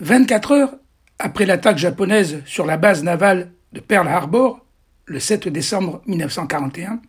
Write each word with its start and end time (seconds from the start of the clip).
24 0.00 0.52
heures 0.52 0.76
après 1.18 1.46
l'attaque 1.46 1.78
japonaise 1.78 2.42
sur 2.46 2.66
la 2.66 2.76
base 2.76 3.04
navale 3.04 3.52
de 3.72 3.80
Pearl 3.80 4.08
Harbor, 4.08 4.64
le 5.06 5.20
7 5.20 5.48
décembre 5.48 6.02
1941, 6.06 7.00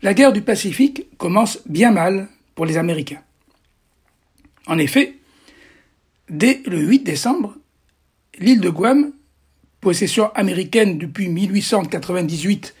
la 0.00 0.14
guerre 0.14 0.32
du 0.32 0.40
Pacifique 0.40 1.06
commence 1.18 1.60
bien 1.66 1.90
mal 1.90 2.28
pour 2.54 2.64
les 2.64 2.78
Américains. 2.78 3.22
En 4.66 4.78
effet, 4.78 5.18
dès 6.30 6.62
le 6.66 6.78
8 6.78 7.00
décembre, 7.00 7.56
l'île 8.38 8.60
de 8.60 8.70
Guam, 8.70 9.12
possession 9.80 10.32
américaine 10.34 10.98
depuis 10.98 11.28
1898 11.28 12.74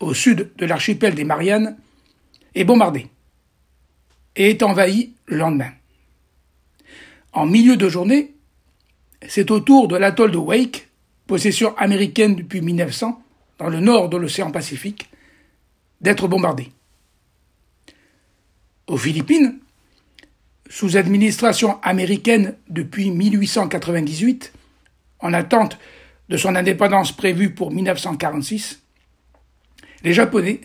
au 0.00 0.12
sud 0.12 0.50
de 0.56 0.66
l'archipel 0.66 1.14
des 1.14 1.24
Mariannes, 1.24 1.76
est 2.54 2.64
bombardée 2.64 3.06
et 4.34 4.50
est 4.50 4.62
envahie 4.62 5.14
le 5.26 5.38
lendemain. 5.38 5.70
En 7.36 7.44
milieu 7.44 7.76
de 7.76 7.90
journée, 7.90 8.34
c'est 9.28 9.50
au 9.50 9.60
tour 9.60 9.88
de 9.88 9.96
l'atoll 9.96 10.30
de 10.30 10.38
Wake, 10.38 10.88
possession 11.26 11.76
américaine 11.76 12.34
depuis 12.34 12.62
1900, 12.62 13.22
dans 13.58 13.68
le 13.68 13.78
nord 13.78 14.08
de 14.08 14.16
l'océan 14.16 14.50
Pacifique, 14.50 15.10
d'être 16.00 16.28
bombardé. 16.28 16.72
Aux 18.86 18.96
Philippines, 18.96 19.58
sous 20.70 20.96
administration 20.96 21.78
américaine 21.82 22.56
depuis 22.70 23.10
1898, 23.10 24.54
en 25.18 25.34
attente 25.34 25.78
de 26.30 26.38
son 26.38 26.56
indépendance 26.56 27.12
prévue 27.12 27.50
pour 27.50 27.70
1946, 27.70 28.80
les 30.04 30.14
Japonais 30.14 30.62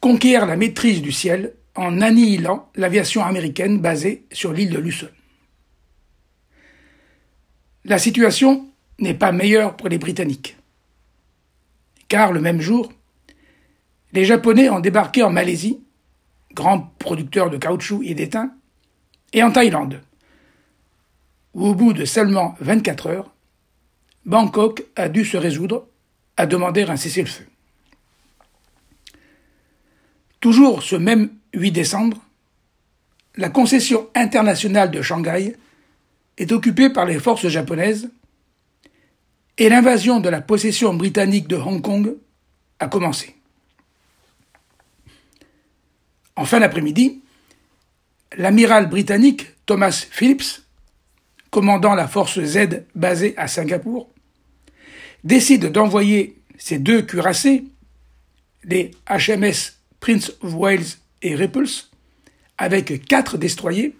conquièrent 0.00 0.46
la 0.46 0.56
maîtrise 0.56 1.00
du 1.00 1.12
ciel 1.12 1.54
en 1.76 2.00
annihilant 2.00 2.72
l'aviation 2.74 3.24
américaine 3.24 3.78
basée 3.78 4.24
sur 4.32 4.52
l'île 4.52 4.70
de 4.70 4.80
Luzon. 4.80 5.06
La 7.88 8.00
situation 8.00 8.66
n'est 8.98 9.14
pas 9.14 9.30
meilleure 9.30 9.76
pour 9.76 9.88
les 9.88 9.98
Britanniques, 9.98 10.56
car 12.08 12.32
le 12.32 12.40
même 12.40 12.60
jour, 12.60 12.92
les 14.12 14.24
Japonais 14.24 14.68
ont 14.70 14.80
débarqué 14.80 15.22
en 15.22 15.30
Malaisie, 15.30 15.78
grand 16.52 16.92
producteur 16.98 17.48
de 17.48 17.58
caoutchouc 17.58 18.02
et 18.02 18.14
d'étain, 18.14 18.52
et 19.32 19.40
en 19.44 19.52
Thaïlande, 19.52 20.02
où 21.54 21.64
au 21.64 21.74
bout 21.76 21.92
de 21.92 22.04
seulement 22.04 22.56
24 22.58 23.06
heures, 23.06 23.32
Bangkok 24.24 24.82
a 24.96 25.08
dû 25.08 25.24
se 25.24 25.36
résoudre 25.36 25.86
à 26.36 26.46
demander 26.46 26.82
un 26.82 26.96
cessez-le-feu. 26.96 27.46
Toujours 30.40 30.82
ce 30.82 30.96
même 30.96 31.30
8 31.54 31.70
décembre, 31.70 32.18
la 33.36 33.48
concession 33.48 34.08
internationale 34.16 34.90
de 34.90 35.02
Shanghai 35.02 35.54
est 36.38 36.52
occupée 36.52 36.90
par 36.90 37.06
les 37.06 37.18
forces 37.18 37.48
japonaises 37.48 38.10
et 39.58 39.68
l'invasion 39.68 40.20
de 40.20 40.28
la 40.28 40.40
possession 40.40 40.94
britannique 40.94 41.48
de 41.48 41.56
Hong 41.56 41.80
Kong 41.80 42.16
a 42.78 42.88
commencé. 42.88 43.34
En 46.36 46.44
fin 46.44 46.60
d'après-midi, 46.60 47.22
l'amiral 48.36 48.88
britannique 48.88 49.46
Thomas 49.64 50.06
Phillips, 50.10 50.62
commandant 51.50 51.94
la 51.94 52.06
force 52.06 52.38
Z 52.40 52.84
basée 52.94 53.34
à 53.38 53.48
Singapour, 53.48 54.10
décide 55.24 55.72
d'envoyer 55.72 56.38
ses 56.58 56.78
deux 56.78 57.02
cuirassés, 57.02 57.64
les 58.64 58.90
HMS 59.08 59.72
Prince 60.00 60.32
of 60.42 60.54
Wales 60.54 60.84
et 61.22 61.34
Repulse, 61.34 61.90
avec 62.58 63.06
quatre 63.06 63.38
destroyers, 63.38 63.94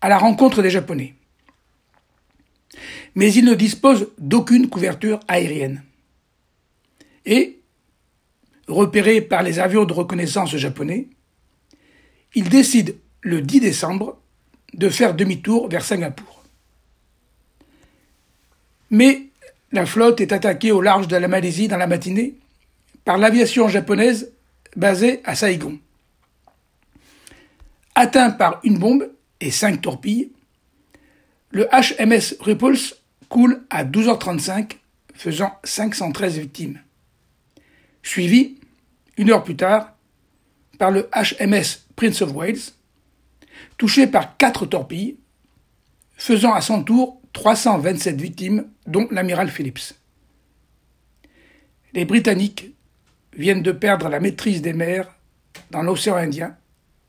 à 0.00 0.08
la 0.08 0.18
rencontre 0.18 0.62
des 0.62 0.70
Japonais. 0.70 1.14
Mais 3.14 3.32
il 3.32 3.44
ne 3.44 3.54
dispose 3.54 4.08
d'aucune 4.18 4.68
couverture 4.68 5.20
aérienne. 5.28 5.82
Et, 7.26 7.60
repéré 8.66 9.20
par 9.20 9.42
les 9.42 9.58
avions 9.58 9.84
de 9.84 9.92
reconnaissance 9.92 10.56
japonais, 10.56 11.08
il 12.34 12.48
décide 12.48 12.96
le 13.22 13.40
10 13.40 13.60
décembre 13.60 14.18
de 14.74 14.88
faire 14.88 15.14
demi-tour 15.14 15.68
vers 15.68 15.84
Singapour. 15.84 16.44
Mais 18.90 19.28
la 19.72 19.86
flotte 19.86 20.20
est 20.20 20.32
attaquée 20.32 20.72
au 20.72 20.80
large 20.80 21.08
de 21.08 21.16
la 21.16 21.28
Malaisie 21.28 21.68
dans 21.68 21.76
la 21.76 21.86
matinée 21.86 22.34
par 23.04 23.18
l'aviation 23.18 23.68
japonaise 23.68 24.32
basée 24.76 25.20
à 25.24 25.34
Saigon. 25.34 25.78
Atteint 27.94 28.30
par 28.30 28.60
une 28.64 28.78
bombe 28.78 29.10
et 29.40 29.50
cinq 29.50 29.80
torpilles, 29.82 30.30
le 31.50 31.66
HMS 31.72 32.36
Repulse 32.40 32.96
coule 33.28 33.64
à 33.70 33.84
12h35, 33.84 34.76
faisant 35.14 35.52
513 35.64 36.38
victimes. 36.38 36.80
Suivi, 38.02 38.58
une 39.16 39.30
heure 39.30 39.44
plus 39.44 39.56
tard, 39.56 39.94
par 40.78 40.90
le 40.90 41.08
HMS 41.14 41.84
Prince 41.96 42.22
of 42.22 42.32
Wales, 42.32 42.72
touché 43.76 44.06
par 44.06 44.36
quatre 44.36 44.66
torpilles, 44.66 45.16
faisant 46.16 46.52
à 46.52 46.60
son 46.60 46.82
tour 46.82 47.20
327 47.32 48.20
victimes, 48.20 48.68
dont 48.86 49.08
l'amiral 49.10 49.50
Phillips. 49.50 49.94
Les 51.92 52.04
Britanniques 52.04 52.74
viennent 53.36 53.62
de 53.62 53.72
perdre 53.72 54.08
la 54.08 54.20
maîtrise 54.20 54.62
des 54.62 54.72
mers 54.72 55.08
dans 55.70 55.82
l'océan 55.82 56.16
Indien 56.16 56.56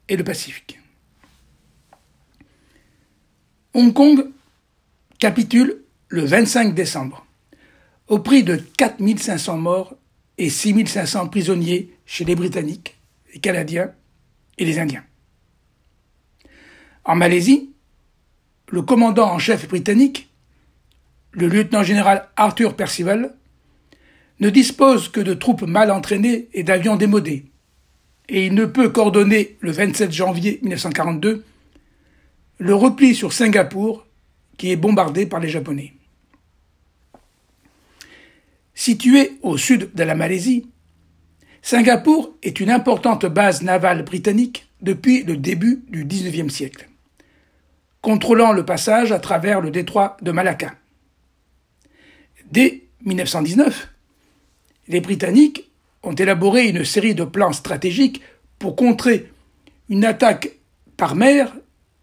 et 0.07 0.17
le 0.17 0.23
Pacifique. 0.23 0.79
Hong 3.75 3.93
Kong 3.93 4.31
capitule 5.19 5.83
le 6.07 6.25
25 6.25 6.73
décembre, 6.73 7.25
au 8.07 8.17
prix 8.17 8.43
de 8.43 8.55
4500 8.55 9.57
morts 9.57 9.95
et 10.39 10.49
6500 10.49 11.27
prisonniers 11.27 11.93
chez 12.07 12.25
les 12.25 12.33
Britanniques, 12.33 12.97
les 13.31 13.39
Canadiens 13.39 13.91
et 14.57 14.65
les 14.65 14.79
Indiens. 14.79 15.03
En 17.05 17.15
Malaisie, 17.15 17.69
le 18.69 18.81
commandant 18.81 19.31
en 19.31 19.37
chef 19.37 19.67
britannique, 19.67 20.29
le 21.31 21.47
lieutenant-général 21.47 22.27
Arthur 22.37 22.75
Percival, 22.75 23.35
ne 24.39 24.49
dispose 24.49 25.09
que 25.09 25.19
de 25.19 25.35
troupes 25.35 25.61
mal 25.61 25.91
entraînées 25.91 26.47
et 26.53 26.63
d'avions 26.63 26.95
démodés, 26.95 27.45
et 28.29 28.47
il 28.47 28.55
ne 28.55 28.65
peut 28.65 28.89
coordonner 28.89 29.57
le 29.59 29.71
27 29.71 30.11
janvier 30.11 30.59
1942 30.63 31.43
le 32.59 32.75
repli 32.75 33.15
sur 33.15 33.33
Singapour 33.33 34.05
qui 34.57 34.71
est 34.71 34.75
bombardé 34.75 35.25
par 35.25 35.39
les 35.39 35.49
Japonais. 35.49 35.93
Situé 38.75 39.31
au 39.41 39.57
sud 39.57 39.93
de 39.93 40.03
la 40.03 40.15
Malaisie, 40.15 40.67
Singapour 41.61 42.35
est 42.43 42.59
une 42.59 42.69
importante 42.69 43.25
base 43.25 43.61
navale 43.63 44.03
britannique 44.03 44.67
depuis 44.81 45.23
le 45.23 45.37
début 45.37 45.83
du 45.89 46.05
XIXe 46.05 46.53
siècle, 46.53 46.89
contrôlant 48.01 48.51
le 48.51 48.65
passage 48.65 49.11
à 49.11 49.19
travers 49.19 49.61
le 49.61 49.71
détroit 49.71 50.17
de 50.21 50.31
Malacca. 50.31 50.75
Dès 52.51 52.83
1919, 53.05 53.89
les 54.87 55.01
Britanniques 55.01 55.69
ont 56.03 56.15
élaboré 56.15 56.67
une 56.67 56.85
série 56.85 57.15
de 57.15 57.23
plans 57.23 57.53
stratégiques 57.53 58.21
pour 58.57 58.75
contrer 58.75 59.31
une 59.89 60.05
attaque 60.05 60.51
par 60.97 61.15
mer 61.15 61.53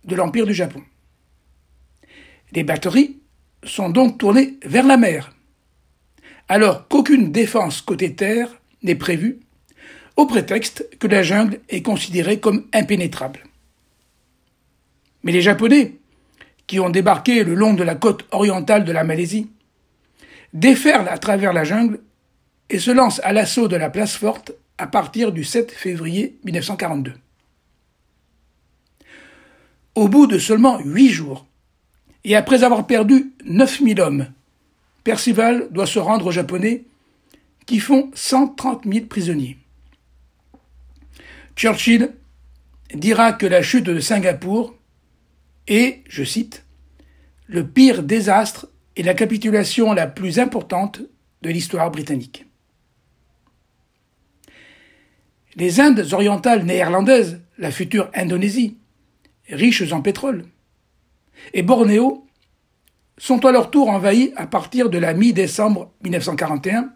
de 0.07 0.15
l'Empire 0.15 0.47
du 0.47 0.55
Japon. 0.55 0.83
Les 2.53 2.65
batteries 2.65 3.19
sont 3.65 3.89
donc 3.89 4.19
tournées 4.19 4.55
vers 4.65 4.87
la 4.87 4.97
mer, 4.97 5.33
alors 6.49 6.89
qu'aucune 6.89 7.33
défense 7.33 7.81
côté 7.81 8.15
terre 8.15 8.49
n'est 8.83 8.95
prévue, 8.95 9.41
au 10.17 10.27
prétexte 10.27 10.89
que 10.99 11.07
la 11.07 11.23
jungle 11.23 11.61
est 11.69 11.83
considérée 11.83 12.41
comme 12.41 12.67
impénétrable. 12.73 13.45
Mais 15.23 15.33
les 15.33 15.43
Japonais, 15.43 15.97
qui 16.67 16.81
ont 16.81 16.91
débarqué 16.91 17.45
le 17.45 17.55
long 17.55 17.75
de 17.75 17.83
la 17.83 17.97
côte 17.97 18.25
orientale 18.31 18.85
de 18.85 18.93
la 18.93 19.05
Malaisie, 19.05 19.51
déferlent 20.53 21.09
à 21.09 21.19
travers 21.19 21.53
la 21.53 21.65
jungle 21.65 22.01
et 22.71 22.79
se 22.79 22.91
lancent 22.91 23.21
à 23.25 23.33
l'assaut 23.33 23.69
de 23.69 23.77
la 23.77 23.91
place 23.91 24.17
forte 24.17 24.53
à 24.79 24.87
partir 24.87 25.33
du 25.33 25.45
7 25.45 25.71
février 25.71 26.39
1942. 26.45 27.13
Au 29.97 30.09
bout 30.09 30.27
de 30.27 30.39
seulement 30.39 30.79
huit 30.81 31.09
jours, 31.09 31.47
et 32.23 32.37
après 32.37 32.65
avoir 32.65 32.87
perdu 32.87 33.33
9000 33.47 33.99
hommes, 33.99 34.27
Percival 35.05 35.69
doit 35.71 35.87
se 35.87 35.99
rendre 35.99 36.27
aux 36.27 36.33
Japonais, 36.33 36.85
qui 37.65 37.81
font 37.81 38.11
130 38.15 38.85
000 38.85 39.07
prisonniers. 39.07 39.57
Churchill 41.57 42.11
dira 42.93 43.33
que 43.33 43.47
la 43.47 43.63
chute 43.63 43.85
de 43.85 43.99
Singapour 43.99 44.75
est, 45.67 46.03
je 46.09 46.25
cite, 46.25 46.65
le 47.47 47.67
pire 47.67 48.03
désastre 48.03 48.69
et 48.97 49.03
la 49.03 49.15
capitulation 49.15 49.95
la 49.95 50.07
plus 50.07 50.39
importante 50.39 51.01
de 51.41 51.49
l'histoire 51.49 51.91
britannique. 51.91 52.45
Les 55.55 55.81
Indes 55.81 56.13
orientales 56.13 56.65
néerlandaises, 56.65 57.41
la 57.57 57.71
future 57.71 58.11
Indonésie, 58.15 58.77
riches 59.55 59.93
en 59.93 60.03
pétrole, 60.03 60.45
et 61.53 61.63
Bornéo, 61.63 62.27
sont 63.19 63.45
à 63.47 63.53
leur 63.53 63.71
tour 63.71 63.89
envahis 63.89 64.33
à 64.37 64.47
partir 64.47 64.91
de 64.91 64.99
la 64.99 65.15
mi-décembre 65.15 65.93
1941 66.03 66.93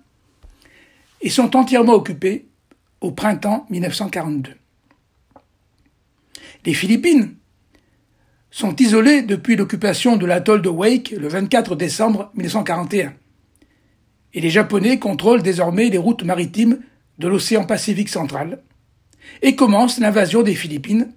et 1.23 1.31
sont 1.31 1.57
entièrement 1.57 1.95
occupés 1.95 2.49
au 3.01 3.13
printemps 3.13 3.67
1942. 3.71 4.53
Les 6.67 6.75
Philippines 6.75 7.35
sont 8.51 8.77
isolées 8.77 9.23
depuis 9.23 9.57
l'occupation 9.57 10.17
de 10.17 10.27
l'atoll 10.27 10.61
de 10.61 10.69
Wake 10.69 11.15
le 11.19 11.29
24 11.29 11.77
décembre 11.77 12.31
1941. 12.35 13.15
Et 14.35 14.41
les 14.41 14.51
Japonais 14.51 14.99
contrôlent 14.99 15.43
désormais 15.43 15.89
les 15.89 15.99
routes 15.99 16.25
maritimes 16.25 16.81
de 17.19 17.29
l'océan 17.29 17.65
Pacifique 17.65 18.09
central 18.09 18.63
et 19.43 19.57
commencent 19.57 20.01
l'invasion 20.01 20.43
des 20.43 20.55
Philippines, 20.55 21.13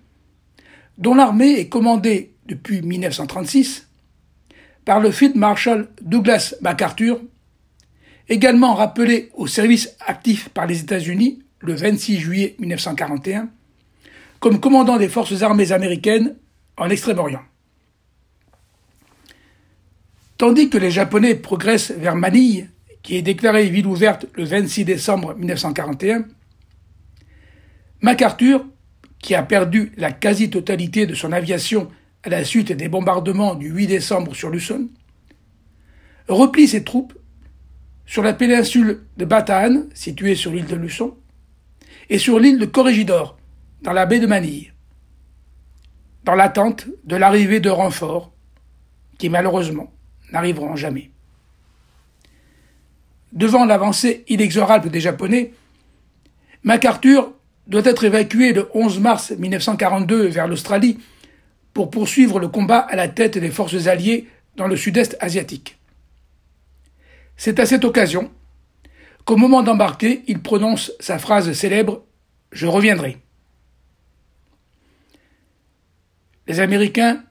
dont 0.97 1.15
l'armée 1.15 1.59
est 1.59 1.69
commandée 1.69 2.33
depuis 2.45 2.81
1936 2.81 3.87
par 4.85 4.99
le 4.99 5.11
Field 5.11 5.35
Marshal 5.35 5.89
Douglas 6.01 6.55
MacArthur, 6.61 7.21
également 8.29 8.73
rappelé 8.73 9.29
au 9.33 9.47
service 9.47 9.95
actif 10.05 10.49
par 10.49 10.65
les 10.65 10.81
États-Unis 10.81 11.39
le 11.59 11.73
26 11.73 12.19
juillet 12.19 12.55
1941, 12.59 13.49
comme 14.39 14.59
commandant 14.59 14.97
des 14.97 15.07
forces 15.07 15.41
armées 15.41 15.71
américaines 15.71 16.35
en 16.77 16.89
Extrême-Orient. 16.89 17.43
Tandis 20.37 20.69
que 20.69 20.77
les 20.77 20.91
Japonais 20.91 21.35
progressent 21.35 21.91
vers 21.91 22.15
Manille, 22.15 22.69
qui 23.01 23.15
est 23.15 23.21
déclarée 23.21 23.69
ville 23.69 23.87
ouverte 23.87 24.25
le 24.33 24.43
26 24.43 24.83
décembre 24.83 25.35
1941, 25.35 26.25
MacArthur, 28.01 28.65
qui 29.23 29.33
a 29.33 29.41
perdu 29.41 29.93
la 29.97 30.11
quasi-totalité 30.11 31.07
de 31.07 31.15
son 31.15 31.31
aviation 31.31 31.89
à 32.23 32.29
la 32.29 32.43
suite 32.43 32.73
des 32.73 32.89
bombardements 32.89 33.55
du 33.55 33.69
8 33.69 33.87
décembre 33.87 34.35
sur 34.35 34.49
Luzon, 34.49 34.89
replie 36.27 36.67
ses 36.67 36.83
troupes 36.83 37.17
sur 38.05 38.21
la 38.21 38.33
péninsule 38.33 39.05
de 39.17 39.25
Bataan, 39.25 39.85
située 39.93 40.35
sur 40.35 40.51
l'île 40.51 40.67
de 40.67 40.75
Luçon, 40.75 41.15
et 42.09 42.17
sur 42.17 42.37
l'île 42.37 42.59
de 42.59 42.65
Corregidor, 42.65 43.37
dans 43.81 43.93
la 43.93 44.05
baie 44.05 44.19
de 44.19 44.27
Manille, 44.27 44.73
dans 46.25 46.35
l'attente 46.35 46.87
de 47.05 47.15
l'arrivée 47.15 47.61
de 47.61 47.69
renforts 47.69 48.33
qui 49.17 49.29
malheureusement 49.29 49.93
n'arriveront 50.33 50.75
jamais. 50.75 51.11
Devant 53.31 53.65
l'avancée 53.65 54.25
inexorable 54.27 54.89
des 54.89 54.99
Japonais, 54.99 55.53
MacArthur 56.63 57.33
doit 57.67 57.85
être 57.85 58.03
évacué 58.03 58.53
le 58.53 58.69
11 58.73 58.99
mars 58.99 59.31
1942 59.31 60.27
vers 60.27 60.47
l'Australie 60.47 60.99
pour 61.73 61.89
poursuivre 61.89 62.39
le 62.39 62.47
combat 62.47 62.79
à 62.79 62.95
la 62.95 63.07
tête 63.07 63.37
des 63.37 63.51
forces 63.51 63.87
alliées 63.87 64.27
dans 64.55 64.67
le 64.67 64.75
sud-est 64.75 65.17
asiatique. 65.19 65.77
C'est 67.37 67.59
à 67.59 67.65
cette 67.65 67.85
occasion 67.85 68.31
qu'au 69.25 69.37
moment 69.37 69.63
d'embarquer, 69.63 70.23
il 70.27 70.41
prononce 70.41 70.91
sa 70.99 71.17
phrase 71.17 71.51
célèbre 71.53 72.03
Je 72.51 72.67
reviendrai. 72.67 73.17
Les 76.47 76.59
Américains 76.59 77.23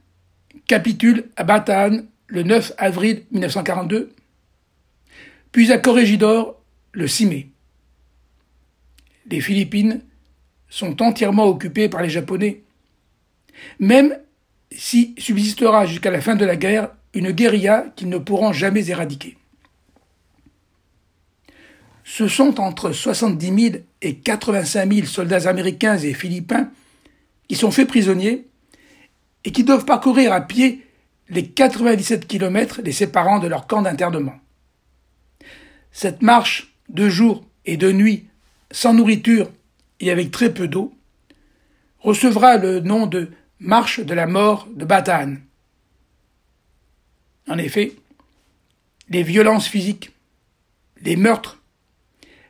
capitulent 0.67 1.31
à 1.37 1.44
Bataan 1.44 2.02
le 2.26 2.43
9 2.43 2.73
avril 2.79 3.25
1942, 3.31 4.14
puis 5.52 5.70
à 5.70 5.79
Corregidor 5.79 6.61
le 6.93 7.06
6 7.06 7.26
mai. 7.26 7.49
Les 9.31 9.40
Philippines 9.40 10.00
sont 10.72 11.02
entièrement 11.02 11.44
occupées 11.44 11.90
par 11.90 12.00
les 12.00 12.08
Japonais, 12.08 12.62
même 13.78 14.19
si 14.70 15.14
subsistera 15.19 15.84
jusqu'à 15.84 16.10
la 16.10 16.22
fin 16.22 16.34
de 16.34 16.46
la 16.46 16.56
guerre 16.56 16.88
une 17.12 17.30
guérilla 17.30 17.92
qu'ils 17.94 18.08
ne 18.08 18.16
pourront 18.16 18.54
jamais 18.54 18.88
éradiquer. 18.88 19.36
Ce 22.04 22.26
sont 22.26 22.58
entre 22.58 22.92
70 22.92 23.70
000 23.72 23.84
et 24.00 24.16
85 24.16 24.90
000 24.90 25.06
soldats 25.06 25.46
américains 25.46 25.98
et 25.98 26.14
philippins 26.14 26.70
qui 27.48 27.54
sont 27.54 27.70
faits 27.70 27.88
prisonniers 27.88 28.46
et 29.44 29.52
qui 29.52 29.64
doivent 29.64 29.84
parcourir 29.84 30.32
à 30.32 30.40
pied 30.40 30.86
les 31.28 31.48
97 31.48 32.26
kilomètres 32.26 32.80
les 32.82 32.92
séparant 32.92 33.40
de 33.40 33.46
leur 33.46 33.66
camp 33.66 33.82
d'internement. 33.82 34.40
Cette 35.90 36.22
marche 36.22 36.74
de 36.88 37.10
jour 37.10 37.44
et 37.66 37.76
de 37.76 37.92
nuit, 37.92 38.24
sans 38.70 38.94
nourriture 38.94 39.50
et 40.02 40.10
avec 40.10 40.32
très 40.32 40.52
peu 40.52 40.69
d'eau, 40.69 40.93
recevra 42.00 42.58
le 42.58 42.81
nom 42.81 43.06
de 43.06 43.31
marche 43.60 44.00
de 44.00 44.12
la 44.12 44.26
mort 44.26 44.66
de 44.75 44.84
Bataan. 44.84 45.37
En 47.49 47.56
effet, 47.56 47.94
les 49.08 49.22
violences 49.22 49.69
physiques, 49.69 50.10
les 51.00 51.16
meurtres, 51.16 51.62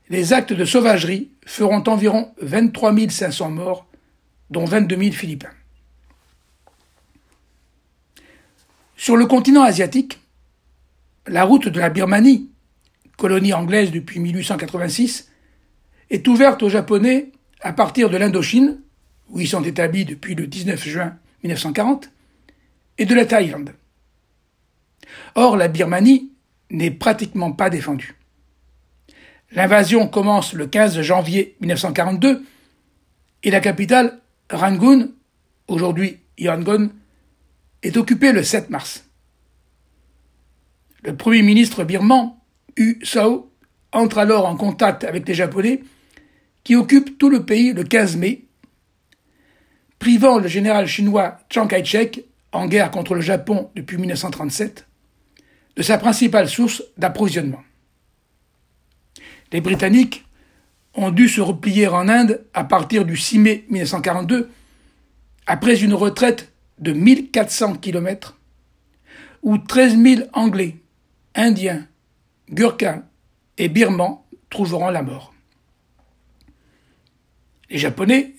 les 0.08 0.32
actes 0.32 0.54
de 0.54 0.64
sauvagerie 0.64 1.30
feront 1.44 1.84
environ 1.86 2.34
23 2.40 2.94
500 3.10 3.50
morts, 3.50 3.86
dont 4.50 4.64
22 4.64 4.96
000 4.96 5.12
Philippins. 5.12 5.52
Sur 8.96 9.16
le 9.16 9.26
continent 9.26 9.62
asiatique, 9.62 10.20
la 11.26 11.44
route 11.44 11.68
de 11.68 11.80
la 11.80 11.90
Birmanie, 11.90 12.50
colonie 13.18 13.52
anglaise 13.52 13.90
depuis 13.90 14.20
1886, 14.20 15.30
est 16.10 16.26
ouverte 16.28 16.62
aux 16.62 16.68
Japonais 16.68 17.32
à 17.62 17.72
partir 17.72 18.10
de 18.10 18.16
l'Indochine, 18.16 18.80
où 19.30 19.40
ils 19.40 19.48
sont 19.48 19.62
établis 19.62 20.04
depuis 20.04 20.34
le 20.34 20.46
19 20.46 20.82
juin 20.84 21.16
1940, 21.42 22.10
et 22.98 23.06
de 23.06 23.14
la 23.14 23.24
Thaïlande. 23.24 23.74
Or, 25.34 25.56
la 25.56 25.68
Birmanie 25.68 26.30
n'est 26.70 26.90
pratiquement 26.90 27.52
pas 27.52 27.70
défendue. 27.70 28.16
L'invasion 29.52 30.08
commence 30.08 30.54
le 30.54 30.66
15 30.66 31.00
janvier 31.02 31.56
1942 31.60 32.44
et 33.42 33.50
la 33.50 33.60
capitale, 33.60 34.20
Rangoon, 34.50 35.12
aujourd'hui 35.68 36.20
Yangon, 36.38 36.90
est 37.82 37.96
occupée 37.96 38.32
le 38.32 38.42
7 38.42 38.70
mars. 38.70 39.04
Le 41.02 41.16
premier 41.16 41.42
ministre 41.42 41.84
birman, 41.84 42.34
U 42.76 42.98
Sao, 43.02 43.50
entre 43.90 44.18
alors 44.18 44.46
en 44.46 44.56
contact 44.56 45.04
avec 45.04 45.26
les 45.26 45.34
Japonais 45.34 45.82
qui 46.64 46.76
occupent 46.76 47.18
tout 47.18 47.30
le 47.30 47.44
pays 47.44 47.72
le 47.72 47.84
15 47.84 48.16
mai 48.16 48.44
privant 50.02 50.40
le 50.40 50.48
général 50.48 50.88
chinois 50.88 51.38
Chiang 51.48 51.68
Kai-shek, 51.68 52.24
en 52.50 52.66
guerre 52.66 52.90
contre 52.90 53.14
le 53.14 53.20
Japon 53.20 53.70
depuis 53.76 53.98
1937, 53.98 54.88
de 55.76 55.82
sa 55.82 55.96
principale 55.96 56.48
source 56.48 56.82
d'approvisionnement. 56.98 57.62
Les 59.52 59.60
Britanniques 59.60 60.24
ont 60.94 61.12
dû 61.12 61.28
se 61.28 61.40
replier 61.40 61.86
en 61.86 62.08
Inde 62.08 62.44
à 62.52 62.64
partir 62.64 63.04
du 63.04 63.16
6 63.16 63.38
mai 63.38 63.64
1942, 63.68 64.50
après 65.46 65.80
une 65.80 65.94
retraite 65.94 66.50
de 66.80 66.92
1400 66.92 67.76
km, 67.76 68.40
où 69.42 69.56
13 69.56 70.02
000 70.02 70.22
Anglais, 70.32 70.78
Indiens, 71.36 71.86
Gurkhas 72.50 73.02
et 73.56 73.68
Birmans 73.68 74.26
trouveront 74.50 74.90
la 74.90 75.02
mort. 75.02 75.31
Les 77.72 77.78
Japonais 77.78 78.34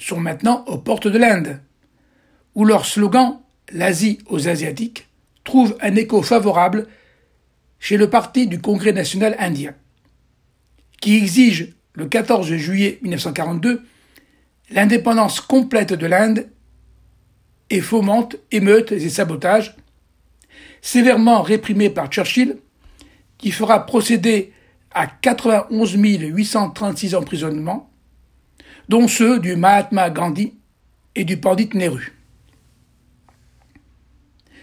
sont 0.00 0.18
maintenant 0.18 0.64
aux 0.66 0.78
portes 0.78 1.06
de 1.06 1.16
l'Inde, 1.16 1.60
où 2.56 2.64
leur 2.64 2.86
slogan 2.86 3.38
L'Asie 3.70 4.18
aux 4.26 4.48
Asiatiques 4.48 5.06
trouve 5.44 5.76
un 5.80 5.94
écho 5.94 6.22
favorable 6.22 6.88
chez 7.78 7.96
le 7.96 8.10
Parti 8.10 8.48
du 8.48 8.60
Congrès 8.60 8.92
national 8.92 9.36
indien, 9.38 9.74
qui 11.00 11.14
exige 11.14 11.74
le 11.92 12.06
14 12.06 12.52
juillet 12.54 12.98
1942 13.02 13.84
l'indépendance 14.70 15.40
complète 15.40 15.92
de 15.92 16.06
l'Inde 16.06 16.48
et 17.70 17.80
fomente 17.80 18.34
émeutes 18.50 18.90
et 18.90 19.08
sabotages, 19.08 19.76
sévèrement 20.80 21.42
réprimés 21.42 21.90
par 21.90 22.08
Churchill, 22.08 22.56
qui 23.36 23.52
fera 23.52 23.86
procéder 23.86 24.52
à 24.90 25.06
91 25.06 25.92
836 25.94 27.14
emprisonnements 27.14 27.88
dont 28.88 29.06
ceux 29.08 29.38
du 29.38 29.56
Mahatma 29.56 30.10
Gandhi 30.10 30.54
et 31.14 31.24
du 31.24 31.36
Pandit 31.36 31.70
Nehru. 31.74 32.12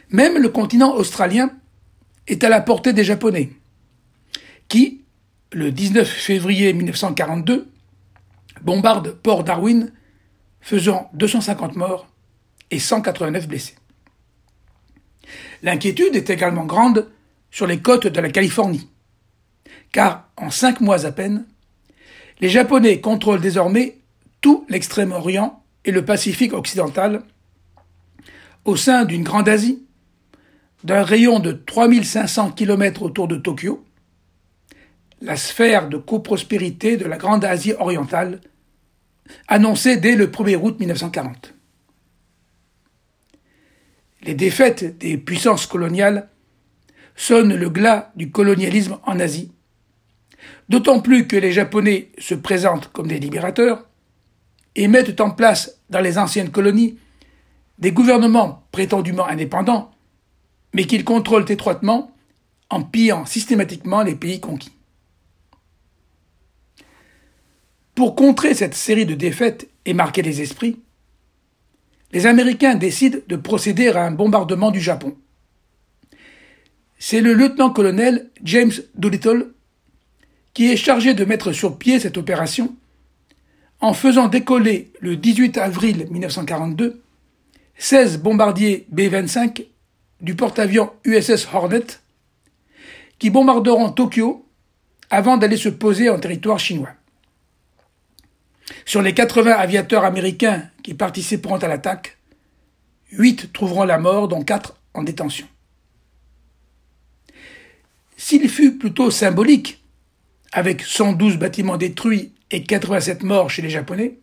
Même 0.09 0.37
le 0.37 0.49
continent 0.49 0.93
australien 0.95 1.51
est 2.27 2.43
à 2.43 2.49
la 2.49 2.61
portée 2.61 2.93
des 2.93 3.03
Japonais, 3.03 3.51
qui, 4.67 5.03
le 5.51 5.71
19 5.71 6.07
février 6.07 6.73
1942, 6.73 7.69
bombardent 8.61 9.11
Port 9.11 9.43
Darwin, 9.43 9.91
faisant 10.61 11.09
250 11.13 11.75
morts 11.75 12.07
et 12.71 12.79
189 12.79 13.47
blessés. 13.47 13.75
L'inquiétude 15.61 16.15
est 16.15 16.29
également 16.29 16.65
grande 16.65 17.11
sur 17.51 17.67
les 17.67 17.79
côtes 17.79 18.07
de 18.07 18.21
la 18.21 18.29
Californie, 18.29 18.89
car 19.91 20.29
en 20.37 20.49
cinq 20.49 20.81
mois 20.81 21.05
à 21.05 21.11
peine, 21.11 21.45
les 22.39 22.49
Japonais 22.49 22.99
contrôlent 22.99 23.41
désormais 23.41 23.99
tout 24.45 24.63
l'Extrême-Orient 24.69 25.63
et 25.85 25.91
le 25.91 26.05
Pacifique 26.05 26.53
occidental, 26.53 27.23
au 28.63 28.75
sein 28.75 29.03
d'une 29.03 29.23
Grande 29.23 29.49
Asie, 29.49 29.83
d'un 30.83 31.01
rayon 31.01 31.39
de 31.39 31.51
3500 31.51 32.51
km 32.51 33.01
autour 33.01 33.27
de 33.27 33.37
Tokyo, 33.37 33.83
la 35.19 35.35
sphère 35.35 35.89
de 35.89 35.97
coprospérité 35.97 36.95
de 36.95 37.05
la 37.05 37.17
Grande 37.17 37.43
Asie 37.43 37.73
orientale, 37.73 38.39
annoncée 39.47 39.97
dès 39.97 40.15
le 40.15 40.27
1er 40.27 40.57
août 40.57 40.79
1940. 40.79 41.55
Les 44.21 44.35
défaites 44.35 44.99
des 44.99 45.17
puissances 45.17 45.65
coloniales 45.65 46.29
sonnent 47.15 47.55
le 47.55 47.69
glas 47.71 48.11
du 48.15 48.29
colonialisme 48.29 48.99
en 49.07 49.19
Asie, 49.19 49.51
d'autant 50.69 50.99
plus 50.99 51.25
que 51.25 51.35
les 51.35 51.51
Japonais 51.51 52.11
se 52.19 52.35
présentent 52.35 52.91
comme 52.91 53.07
des 53.07 53.17
libérateurs 53.17 53.87
et 54.75 54.87
mettent 54.87 55.21
en 55.21 55.31
place 55.31 55.79
dans 55.89 56.01
les 56.01 56.17
anciennes 56.17 56.51
colonies 56.51 56.97
des 57.79 57.91
gouvernements 57.91 58.65
prétendument 58.71 59.27
indépendants, 59.27 59.91
mais 60.73 60.85
qu'ils 60.85 61.03
contrôlent 61.03 61.49
étroitement 61.49 62.11
en 62.69 62.83
pillant 62.83 63.25
systématiquement 63.25 64.01
les 64.01 64.15
pays 64.15 64.39
conquis. 64.39 64.71
Pour 67.93 68.15
contrer 68.15 68.53
cette 68.53 68.73
série 68.73 69.05
de 69.05 69.15
défaites 69.15 69.69
et 69.85 69.93
marquer 69.93 70.21
les 70.21 70.41
esprits, 70.41 70.79
les 72.11 72.25
Américains 72.25 72.75
décident 72.75 73.19
de 73.27 73.35
procéder 73.35 73.89
à 73.89 74.05
un 74.05 74.11
bombardement 74.11 74.71
du 74.71 74.81
Japon. 74.81 75.15
C'est 76.97 77.21
le 77.21 77.33
lieutenant-colonel 77.33 78.29
James 78.43 78.71
Doolittle 78.95 79.53
qui 80.53 80.71
est 80.71 80.77
chargé 80.77 81.13
de 81.13 81.25
mettre 81.25 81.51
sur 81.51 81.77
pied 81.77 81.99
cette 81.99 82.17
opération 82.17 82.75
en 83.85 83.93
faisant 83.93 84.29
décoller 84.29 84.91
le 84.99 85.15
18 85.15 85.59
avril 85.59 86.07
1942 86.09 87.03
16 87.77 88.17
bombardiers 88.17 88.87
B-25 88.89 89.63
du 90.21 90.33
porte-avions 90.33 90.91
USS 91.03 91.47
Hornet 91.53 91.85
qui 93.19 93.29
bombarderont 93.29 93.91
Tokyo 93.91 94.43
avant 95.11 95.37
d'aller 95.37 95.55
se 95.55 95.69
poser 95.69 96.09
en 96.09 96.17
territoire 96.17 96.57
chinois. 96.57 96.89
Sur 98.85 99.03
les 99.03 99.13
80 99.13 99.51
aviateurs 99.51 100.03
américains 100.03 100.63
qui 100.81 100.95
participeront 100.95 101.57
à 101.57 101.67
l'attaque, 101.67 102.17
8 103.11 103.53
trouveront 103.53 103.83
la 103.83 103.99
mort, 103.99 104.27
dont 104.27 104.43
4 104.43 104.75
en 104.95 105.03
détention. 105.03 105.47
S'il 108.17 108.49
fut 108.49 108.79
plutôt 108.79 109.11
symbolique, 109.11 109.83
avec 110.53 110.81
112 110.81 111.37
bâtiments 111.37 111.77
détruits 111.77 112.34
et 112.51 112.63
87 112.63 113.23
morts 113.23 113.49
chez 113.49 113.61
les 113.61 113.69
Japonais, 113.69 114.19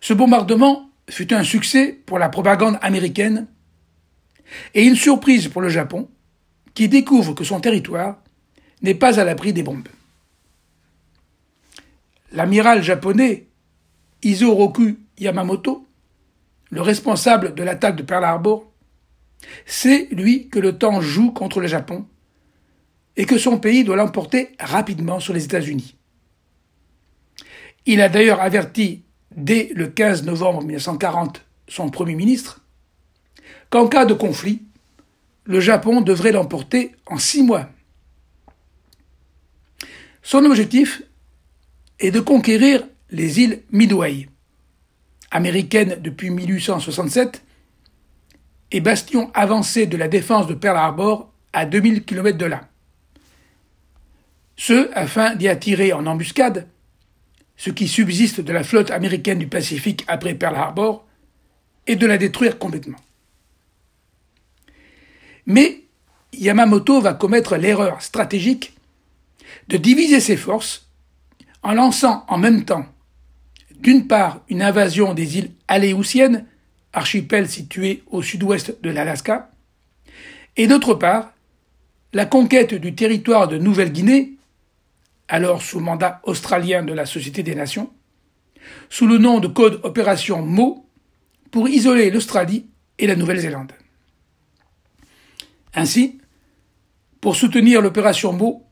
ce 0.00 0.14
bombardement 0.14 0.90
fut 1.08 1.32
un 1.32 1.44
succès 1.44 1.98
pour 2.06 2.18
la 2.18 2.28
propagande 2.28 2.78
américaine 2.82 3.46
et 4.74 4.84
une 4.84 4.96
surprise 4.96 5.48
pour 5.48 5.62
le 5.62 5.68
Japon, 5.68 6.08
qui 6.74 6.88
découvre 6.88 7.34
que 7.34 7.44
son 7.44 7.60
territoire 7.60 8.18
n'est 8.82 8.94
pas 8.94 9.18
à 9.18 9.24
l'abri 9.24 9.52
des 9.52 9.62
bombes. 9.62 9.88
L'amiral 12.32 12.82
japonais 12.82 13.46
Isoroku 14.22 14.96
Yamamoto, 15.18 15.86
le 16.70 16.82
responsable 16.82 17.54
de 17.54 17.62
l'attaque 17.62 17.96
de 17.96 18.02
Pearl 18.02 18.24
Harbor, 18.24 18.70
sait, 19.64 20.08
lui, 20.10 20.48
que 20.48 20.58
le 20.58 20.76
temps 20.76 21.00
joue 21.00 21.30
contre 21.30 21.60
le 21.60 21.66
Japon 21.66 22.06
et 23.16 23.24
que 23.24 23.38
son 23.38 23.58
pays 23.58 23.84
doit 23.84 23.96
l'emporter 23.96 24.50
rapidement 24.58 25.20
sur 25.20 25.32
les 25.32 25.44
États-Unis. 25.44 25.95
Il 27.86 28.00
a 28.00 28.08
d'ailleurs 28.08 28.40
averti 28.40 29.02
dès 29.36 29.70
le 29.74 29.86
15 29.86 30.24
novembre 30.24 30.62
1940 30.62 31.42
son 31.68 31.88
Premier 31.88 32.14
ministre 32.14 32.60
qu'en 33.70 33.88
cas 33.88 34.04
de 34.04 34.14
conflit, 34.14 34.62
le 35.44 35.60
Japon 35.60 36.00
devrait 36.00 36.32
l'emporter 36.32 36.92
en 37.06 37.18
six 37.18 37.42
mois. 37.42 37.68
Son 40.22 40.44
objectif 40.44 41.02
est 42.00 42.10
de 42.10 42.20
conquérir 42.20 42.84
les 43.10 43.40
îles 43.40 43.62
Midway, 43.70 44.28
américaines 45.30 45.98
depuis 46.00 46.30
1867, 46.30 47.42
et 48.72 48.80
bastion 48.80 49.30
avancé 49.34 49.86
de 49.86 49.96
la 49.96 50.08
défense 50.08 50.48
de 50.48 50.54
Pearl 50.54 50.76
Harbor 50.76 51.32
à 51.52 51.66
2000 51.66 52.04
km 52.04 52.36
de 52.36 52.46
là. 52.46 52.68
Ce 54.56 54.90
afin 54.94 55.36
d'y 55.36 55.48
attirer 55.48 55.92
en 55.92 56.06
embuscade 56.06 56.66
ce 57.56 57.70
qui 57.70 57.88
subsiste 57.88 58.40
de 58.40 58.52
la 58.52 58.64
flotte 58.64 58.90
américaine 58.90 59.38
du 59.38 59.46
Pacifique 59.46 60.04
après 60.08 60.34
Pearl 60.34 60.56
Harbor 60.56 61.06
et 61.86 61.96
de 61.96 62.06
la 62.06 62.18
détruire 62.18 62.58
complètement. 62.58 62.98
Mais 65.46 65.84
Yamamoto 66.32 67.00
va 67.00 67.14
commettre 67.14 67.56
l'erreur 67.56 68.02
stratégique 68.02 68.74
de 69.68 69.76
diviser 69.76 70.20
ses 70.20 70.36
forces 70.36 70.88
en 71.62 71.72
lançant 71.72 72.24
en 72.28 72.38
même 72.38 72.64
temps 72.64 72.86
d'une 73.80 74.06
part 74.06 74.40
une 74.48 74.62
invasion 74.62 75.14
des 75.14 75.38
îles 75.38 75.50
Aléoutiennes, 75.68 76.46
archipel 76.92 77.48
situé 77.48 78.02
au 78.10 78.22
sud-ouest 78.22 78.82
de 78.82 78.90
l'Alaska, 78.90 79.50
et 80.56 80.66
d'autre 80.66 80.94
part 80.94 81.32
la 82.12 82.24
conquête 82.24 82.74
du 82.74 82.94
territoire 82.94 83.48
de 83.48 83.58
Nouvelle-Guinée, 83.58 84.35
alors 85.28 85.62
sous 85.62 85.80
mandat 85.80 86.20
australien 86.24 86.82
de 86.82 86.92
la 86.92 87.06
Société 87.06 87.42
des 87.42 87.54
Nations, 87.54 87.92
sous 88.88 89.06
le 89.06 89.18
nom 89.18 89.40
de 89.40 89.48
code 89.48 89.80
Opération 89.82 90.42
MO, 90.42 90.86
pour 91.50 91.68
isoler 91.68 92.10
l'Australie 92.10 92.66
et 92.98 93.06
la 93.06 93.16
Nouvelle-Zélande. 93.16 93.72
Ainsi, 95.74 96.18
pour 97.20 97.36
soutenir 97.36 97.82
l'opération 97.82 98.32
MO, 98.32 98.64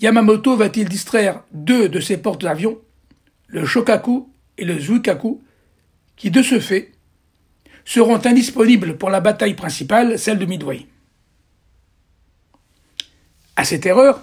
Yamamoto 0.00 0.56
va-t-il 0.56 0.88
distraire 0.88 1.42
deux 1.52 1.88
de 1.88 2.00
ses 2.00 2.16
porte-avions, 2.18 2.78
le 3.46 3.64
Shokaku 3.64 4.28
et 4.58 4.64
le 4.64 4.78
Zuikaku, 4.78 5.42
qui 6.16 6.30
de 6.30 6.42
ce 6.42 6.60
fait 6.60 6.92
seront 7.84 8.24
indisponibles 8.24 8.96
pour 8.96 9.10
la 9.10 9.20
bataille 9.20 9.54
principale, 9.54 10.18
celle 10.18 10.38
de 10.38 10.46
Midway. 10.46 10.86
À 13.56 13.64
cette 13.64 13.86
erreur, 13.86 14.20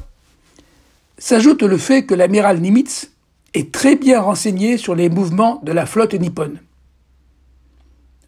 s'ajoute 1.22 1.62
le 1.62 1.78
fait 1.78 2.04
que 2.04 2.16
l'amiral 2.16 2.60
Nimitz 2.60 3.12
est 3.54 3.72
très 3.72 3.96
bien 3.96 4.20
renseigné 4.20 4.78
sur 4.78 4.96
les 4.96 5.08
mouvements 5.08 5.62
de 5.64 5.72
la 5.72 5.86
flotte 5.86 6.16
nippone. 6.16 6.60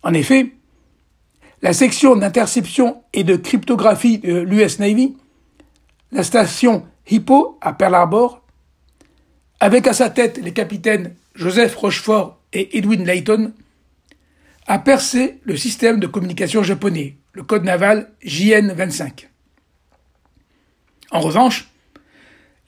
En 0.03 0.13
effet, 0.13 0.51
la 1.63 1.73
section 1.73 2.15
d'interception 2.15 3.01
et 3.13 3.23
de 3.23 3.35
cryptographie 3.35 4.19
de 4.19 4.37
l'US 4.37 4.77
Navy, 4.77 5.17
la 6.11 6.23
station 6.23 6.85
Hippo 7.09 7.57
à 7.61 7.73
Pearl 7.73 7.95
Harbor, 7.95 8.41
avec 9.59 9.87
à 9.87 9.93
sa 9.93 10.11
tête 10.11 10.37
les 10.37 10.53
capitaines 10.53 11.15
Joseph 11.33 11.75
Rochefort 11.75 12.37
et 12.51 12.77
Edwin 12.77 13.05
Layton, 13.05 13.53
a 14.67 14.77
percé 14.77 15.39
le 15.45 15.57
système 15.57 15.99
de 15.99 16.05
communication 16.05 16.61
japonais, 16.61 17.17
le 17.31 17.41
code 17.41 17.63
naval 17.63 18.11
JN-25. 18.23 19.29
En 21.09 21.21
revanche, 21.21 21.72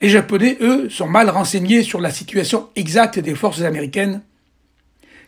les 0.00 0.08
Japonais, 0.08 0.58
eux, 0.60 0.90
sont 0.90 1.06
mal 1.06 1.30
renseignés 1.30 1.82
sur 1.82 2.00
la 2.00 2.10
situation 2.10 2.68
exacte 2.76 3.18
des 3.18 3.34
forces 3.34 3.62
américaines, 3.62 4.22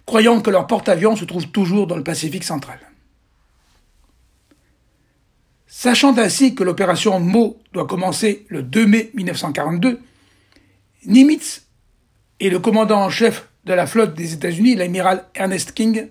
croyant 0.04 0.40
que 0.40 0.50
leur 0.50 0.66
porte-avions 0.66 1.16
se 1.16 1.24
trouve 1.24 1.48
toujours 1.48 1.86
dans 1.86 1.96
le 1.96 2.04
Pacifique 2.04 2.44
central. 2.44 2.78
Sachant 5.66 6.16
ainsi 6.18 6.54
que 6.54 6.64
l'opération 6.64 7.20
MO 7.20 7.58
doit 7.72 7.86
commencer 7.86 8.46
le 8.48 8.62
2 8.62 8.86
mai 8.86 9.10
1942, 9.14 10.00
Nimitz 11.06 11.66
et 12.40 12.50
le 12.50 12.58
commandant 12.58 13.02
en 13.02 13.10
chef 13.10 13.48
de 13.64 13.72
la 13.74 13.86
flotte 13.86 14.14
des 14.14 14.32
États-Unis, 14.34 14.74
l'amiral 14.74 15.24
Ernest 15.34 15.72
King, 15.72 16.08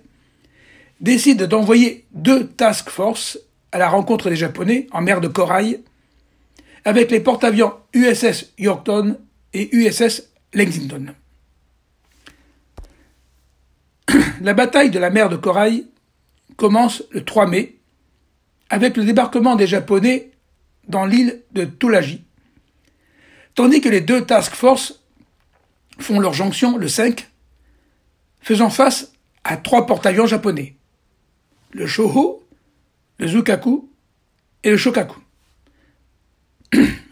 décident 1.00 1.46
d'envoyer 1.46 2.06
deux 2.12 2.46
task 2.46 2.90
forces 2.90 3.38
à 3.72 3.78
la 3.78 3.88
rencontre 3.88 4.30
des 4.30 4.36
Japonais 4.36 4.86
en 4.92 5.02
mer 5.02 5.20
de 5.20 5.28
Corail 5.28 5.80
avec 6.84 7.10
les 7.10 7.20
porte-avions 7.20 7.74
USS 7.92 8.52
Yorkton 8.58 9.18
et 9.52 9.74
USS 9.74 10.30
Lexington. 10.54 11.14
La 14.40 14.54
bataille 14.54 14.90
de 14.90 14.98
la 14.98 15.10
mer 15.10 15.28
de 15.28 15.36
Corail 15.36 15.86
commence 16.56 17.02
le 17.10 17.24
3 17.24 17.46
mai 17.46 17.76
avec 18.70 18.96
le 18.96 19.04
débarquement 19.04 19.56
des 19.56 19.66
Japonais 19.66 20.30
dans 20.88 21.04
l'île 21.04 21.42
de 21.52 21.64
Tolaji, 21.64 22.24
tandis 23.54 23.80
que 23.80 23.88
les 23.88 24.00
deux 24.00 24.24
task 24.24 24.54
force 24.54 25.00
font 25.98 26.20
leur 26.20 26.32
jonction 26.32 26.76
le 26.76 26.88
5, 26.88 27.28
faisant 28.40 28.70
face 28.70 29.12
à 29.44 29.56
trois 29.56 29.86
porte-avions 29.86 30.26
japonais, 30.26 30.76
le 31.72 31.86
Shoho, 31.86 32.42
le 33.18 33.26
Zukaku 33.26 33.90
et 34.62 34.70
le 34.70 34.76
Shokaku. 34.76 35.18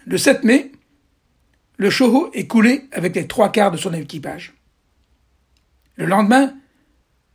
Le 0.07 0.19
7 0.19 0.45
mai, 0.45 0.71
le 1.79 1.91
Shoho 1.91 2.31
est 2.33 2.47
coulé 2.47 2.89
avec 2.93 3.17
les 3.17 3.27
trois 3.27 3.51
quarts 3.51 3.73
de 3.73 3.77
son 3.77 3.93
équipage. 3.93 4.55
Le 5.97 6.07
lendemain, 6.07 6.55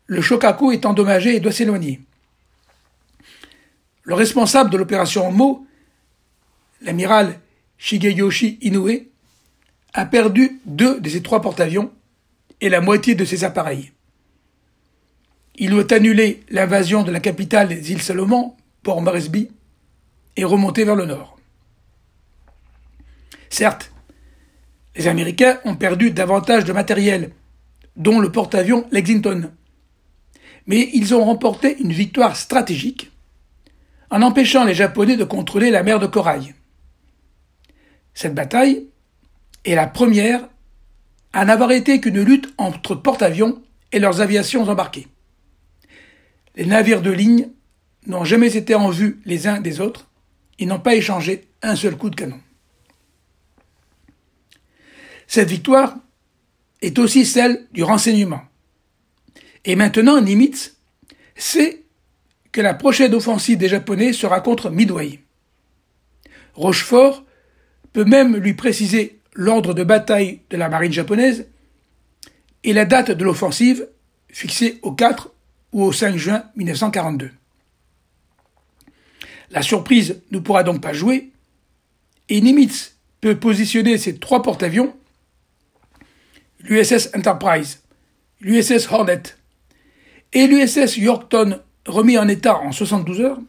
le 0.06 0.22
Shokaku 0.22 0.72
est 0.72 0.86
endommagé 0.86 1.36
et 1.36 1.42
doit 1.42 1.51
s'éloigner. 1.51 2.00
le 4.04 4.16
responsable 4.16 4.70
de 4.70 4.78
l'opération 4.78 5.30
Mo, 5.32 5.68
l'amiral 6.82 7.40
Shigeyoshi 7.78 8.58
Inoue, 8.62 9.06
a 9.94 10.06
perdu 10.06 10.62
deux 10.66 11.01
de 11.01 11.10
ses 11.10 11.22
trois 11.22 11.42
porte-avions 11.42 11.92
et 12.62 12.70
la 12.70 12.80
moitié 12.80 13.16
de 13.16 13.25
ses 13.25 13.44
appareils. 13.44 13.92
Il 15.56 15.72
doit 15.72 15.92
annuler 15.92 16.42
l'invasion 16.50 17.04
de 17.04 17.12
la 17.12 17.20
capitale 17.20 17.68
des 17.68 17.92
îles 17.92 18.01
Salomon, 18.01 18.56
Port 18.82 19.01
Moresby, 19.01 19.51
et 20.38 20.46
remonter 20.46 20.86
vers 20.86 20.96
le 20.96 21.06
nord. 21.06 21.38
Certes, 23.62 23.91
les 24.96 25.08
Américains 25.08 25.60
ont 25.65 25.75
perdu 25.75 26.10
davantage 26.10 26.65
de 26.65 26.74
matériel, 26.74 27.30
dont 27.96 28.20
le 28.20 28.32
porte-avions 28.32 28.88
Lexington. 28.91 29.51
Mais 30.65 30.89
ils 30.96 31.13
ont 31.13 31.24
remporté 31.24 31.77
une 31.77 31.94
victoire 31.94 32.36
stratégique 32.36 33.12
en 34.10 34.24
empêchant 34.24 34.65
les 34.65 34.74
Japonais 34.74 35.15
de 35.15 35.25
contrôler 35.25 35.70
la 35.70 35.84
mer 35.84 36.00
de 36.00 36.08
Corail. 36.08 36.56
Cette 38.15 38.34
bataille 38.34 38.88
est 39.63 39.75
la 39.75 39.86
première 39.86 40.50
à 41.32 41.46
n'avoir 41.46 41.72
été 41.72 42.01
qu'une 42.01 42.24
lutte 42.24 42.51
entre 42.58 42.96
porte-avions 42.96 43.62
et 43.91 44.00
leurs 44.00 44.22
aviations 44.22 44.68
embarquées. 44.70 45.08
Les 46.56 46.65
navires 46.65 47.03
de 47.03 47.12
ligne 47.12 47.50
n'ont 48.08 48.25
jamais 48.25 48.58
été 48.58 48.74
en 48.74 48.89
vue 48.89 49.22
les 49.24 49.46
uns 49.46 49.62
des 49.62 49.82
autres, 49.82 50.10
ils 50.58 50.68
n'ont 50.68 50.80
pas 50.80 50.96
échangé 50.96 51.48
un 51.62 51.75
seul 51.75 51.96
coup 51.96 52.10
de 52.10 52.15
canon. 52.15 52.39
Cette 55.32 55.48
victoire 55.48 55.96
est 56.82 57.00
aussi 57.00 57.26
celle 57.26 57.66
du 57.72 57.84
renseignement. 57.84 58.42
Et 59.64 59.78
maintenant, 59.78 60.20
Nimitz 60.20 60.76
sait 61.38 61.84
que 62.52 62.60
la 62.60 62.74
prochaine 62.74 63.14
offensive 63.14 63.58
des 63.58 63.70
Japonais 63.70 64.12
sera 64.12 64.42
contre 64.42 64.70
Midway. 64.70 65.22
Rochefort 66.54 67.24
peut 67.94 68.04
même 68.04 68.36
lui 68.36 68.56
préciser 68.56 69.22
l'ordre 69.34 69.74
de 69.74 69.86
bataille 69.86 70.42
de 70.50 70.58
la 70.58 70.68
marine 70.68 70.92
japonaise 70.92 71.48
et 72.66 72.74
la 72.74 72.84
date 72.84 73.12
de 73.12 73.24
l'offensive 73.24 73.88
fixée 74.28 74.80
au 74.82 74.92
4 74.92 75.32
ou 75.72 75.84
au 75.84 75.94
5 75.94 76.18
juin 76.18 76.44
1942. 76.58 77.32
La 79.52 79.62
surprise 79.62 80.22
ne 80.32 80.40
pourra 80.40 80.64
donc 80.64 80.82
pas 80.82 80.92
jouer 80.92 81.32
et 82.28 82.42
Nimitz 82.42 82.98
peut 83.22 83.40
positionner 83.40 83.98
ses 83.98 84.18
trois 84.18 84.42
porte-avions 84.42 84.94
l'USS 86.63 87.10
Enterprise, 87.15 87.82
l'USS 88.39 88.88
Hornet 88.91 89.24
et 90.34 90.48
l'USS 90.48 90.98
Yorkton 90.98 91.60
remis 91.86 92.18
en 92.18 92.27
état 92.27 92.58
en 92.58 92.72
72 92.72 93.22
heures 93.22 93.39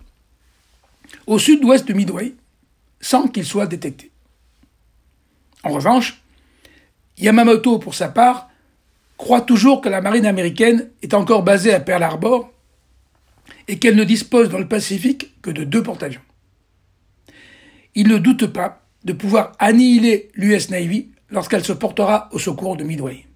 au 1.27 1.39
sud-ouest 1.39 1.87
de 1.87 1.93
Midway 1.93 2.35
sans 3.01 3.29
qu'il 3.29 3.45
soit 3.45 3.67
détecté. 3.67 4.11
En 5.65 5.71
revanche, 5.71 6.21
Yamamoto, 7.19 7.79
pour 7.79 7.95
sa 7.95 8.09
part, 8.09 8.49
croit 9.17 9.43
toujours 9.43 9.81
que 9.81 9.89
la 9.89 10.01
marine 10.01 10.27
américaine 10.27 10.91
est 11.03 11.15
encore 11.15 11.43
basée 11.43 11.73
à 11.73 11.81
Pearl 11.81 12.03
Harbor 12.03 12.53
et 13.69 13.79
qu'elle 13.79 13.97
ne 13.97 14.05
dispose 14.05 14.49
dans 14.49 14.59
le 14.59 14.67
Pacifique 14.67 15.41
que 15.43 15.51
de 15.51 15.65
deux 15.65 15.83
porte-avions. 15.83 16.23
Il 17.95 18.09
ne 18.09 18.19
doute 18.19 18.47
pas 18.47 18.83
de 19.05 19.13
pouvoir 19.13 19.53
annihiler 19.59 20.31
l'US 20.35 20.71
Navy 20.71 21.12
lorsqu'elle 21.33 21.65
se 21.65 21.73
portera 21.73 22.29
au 22.31 22.39
secours 22.39 22.77
de 22.77 22.85
Midway. 22.85 23.27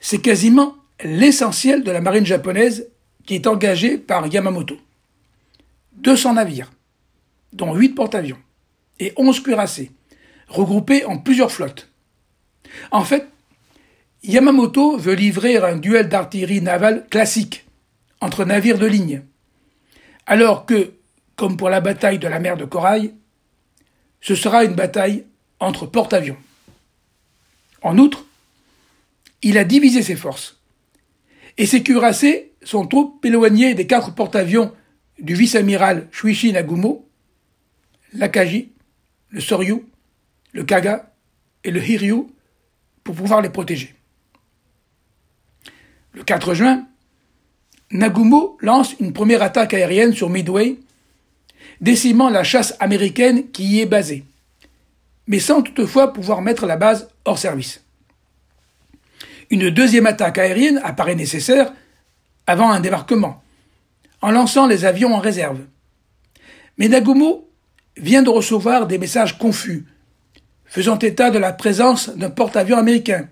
C'est 0.00 0.22
quasiment 0.22 0.76
l'essentiel 1.02 1.82
de 1.82 1.90
la 1.90 2.00
marine 2.00 2.24
japonaise 2.24 2.88
qui 3.26 3.34
est 3.34 3.46
engagée 3.46 3.98
par 3.98 4.26
Yamamoto. 4.26 4.78
200 5.96 6.34
navires, 6.34 6.72
dont 7.52 7.74
8 7.74 7.90
porte-avions 7.90 8.38
et 9.00 9.12
11 9.16 9.42
cuirassés, 9.42 9.90
regroupés 10.48 11.04
en 11.04 11.18
plusieurs 11.18 11.50
flottes. 11.50 11.90
En 12.90 13.04
fait, 13.04 13.26
Yamamoto 14.22 14.96
veut 14.96 15.14
livrer 15.14 15.56
un 15.56 15.76
duel 15.76 16.08
d'artillerie 16.08 16.62
navale 16.62 17.06
classique 17.08 17.66
entre 18.20 18.44
navires 18.44 18.78
de 18.78 18.86
ligne, 18.86 19.22
alors 20.26 20.64
que, 20.64 20.94
comme 21.36 21.56
pour 21.56 21.70
la 21.70 21.80
bataille 21.80 22.18
de 22.18 22.28
la 22.28 22.38
mer 22.38 22.56
de 22.56 22.64
Corail, 22.64 23.14
ce 24.24 24.34
sera 24.34 24.64
une 24.64 24.72
bataille 24.72 25.26
entre 25.60 25.84
porte-avions. 25.84 26.38
En 27.82 27.98
outre, 27.98 28.24
il 29.42 29.58
a 29.58 29.64
divisé 29.64 30.02
ses 30.02 30.16
forces. 30.16 30.58
Et 31.58 31.66
ses 31.66 31.82
cuirassés 31.82 32.52
sont 32.62 32.86
trop 32.86 33.20
éloignés 33.22 33.74
des 33.74 33.86
quatre 33.86 34.14
porte-avions 34.14 34.72
du 35.18 35.34
vice-amiral 35.34 36.08
Shuichi 36.10 36.52
Nagumo, 36.52 37.06
l'Akaji, 38.14 38.72
le 39.28 39.42
Soryu, 39.42 39.84
le 40.52 40.64
Kaga 40.64 41.12
et 41.62 41.70
le 41.70 41.86
Hiryu 41.86 42.28
pour 43.04 43.14
pouvoir 43.14 43.42
les 43.42 43.50
protéger. 43.50 43.94
Le 46.14 46.24
4 46.24 46.54
juin, 46.54 46.86
Nagumo 47.90 48.56
lance 48.60 48.96
une 49.00 49.12
première 49.12 49.42
attaque 49.42 49.74
aérienne 49.74 50.14
sur 50.14 50.30
Midway 50.30 50.78
décimant 51.80 52.30
la 52.30 52.44
chasse 52.44 52.74
américaine 52.80 53.50
qui 53.50 53.64
y 53.64 53.80
est 53.80 53.86
basée, 53.86 54.24
mais 55.26 55.38
sans 55.38 55.62
toutefois 55.62 56.12
pouvoir 56.12 56.42
mettre 56.42 56.66
la 56.66 56.76
base 56.76 57.08
hors 57.24 57.38
service. 57.38 57.82
Une 59.50 59.70
deuxième 59.70 60.06
attaque 60.06 60.38
aérienne 60.38 60.80
apparaît 60.82 61.14
nécessaire 61.14 61.72
avant 62.46 62.70
un 62.70 62.80
débarquement, 62.80 63.42
en 64.22 64.30
lançant 64.30 64.66
les 64.66 64.84
avions 64.84 65.14
en 65.14 65.18
réserve. 65.18 65.60
Mais 66.78 66.88
Nagumo 66.88 67.48
vient 67.96 68.22
de 68.22 68.30
recevoir 68.30 68.86
des 68.86 68.98
messages 68.98 69.38
confus, 69.38 69.84
faisant 70.64 70.98
état 70.98 71.30
de 71.30 71.38
la 71.38 71.52
présence 71.52 72.08
d'un 72.10 72.30
porte-avions 72.30 72.78
américain. 72.78 73.28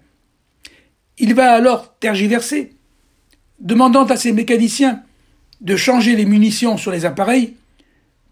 Il 1.19 1.35
va 1.35 1.53
alors 1.53 1.95
tergiverser, 1.99 2.77
demandant 3.59 4.05
à 4.05 4.17
ses 4.17 4.33
mécaniciens 4.33 5.03
de 5.61 5.77
changer 5.77 6.17
les 6.17 6.25
munitions 6.25 6.77
sur 6.77 6.91
les 6.91 7.05
appareils 7.05 7.55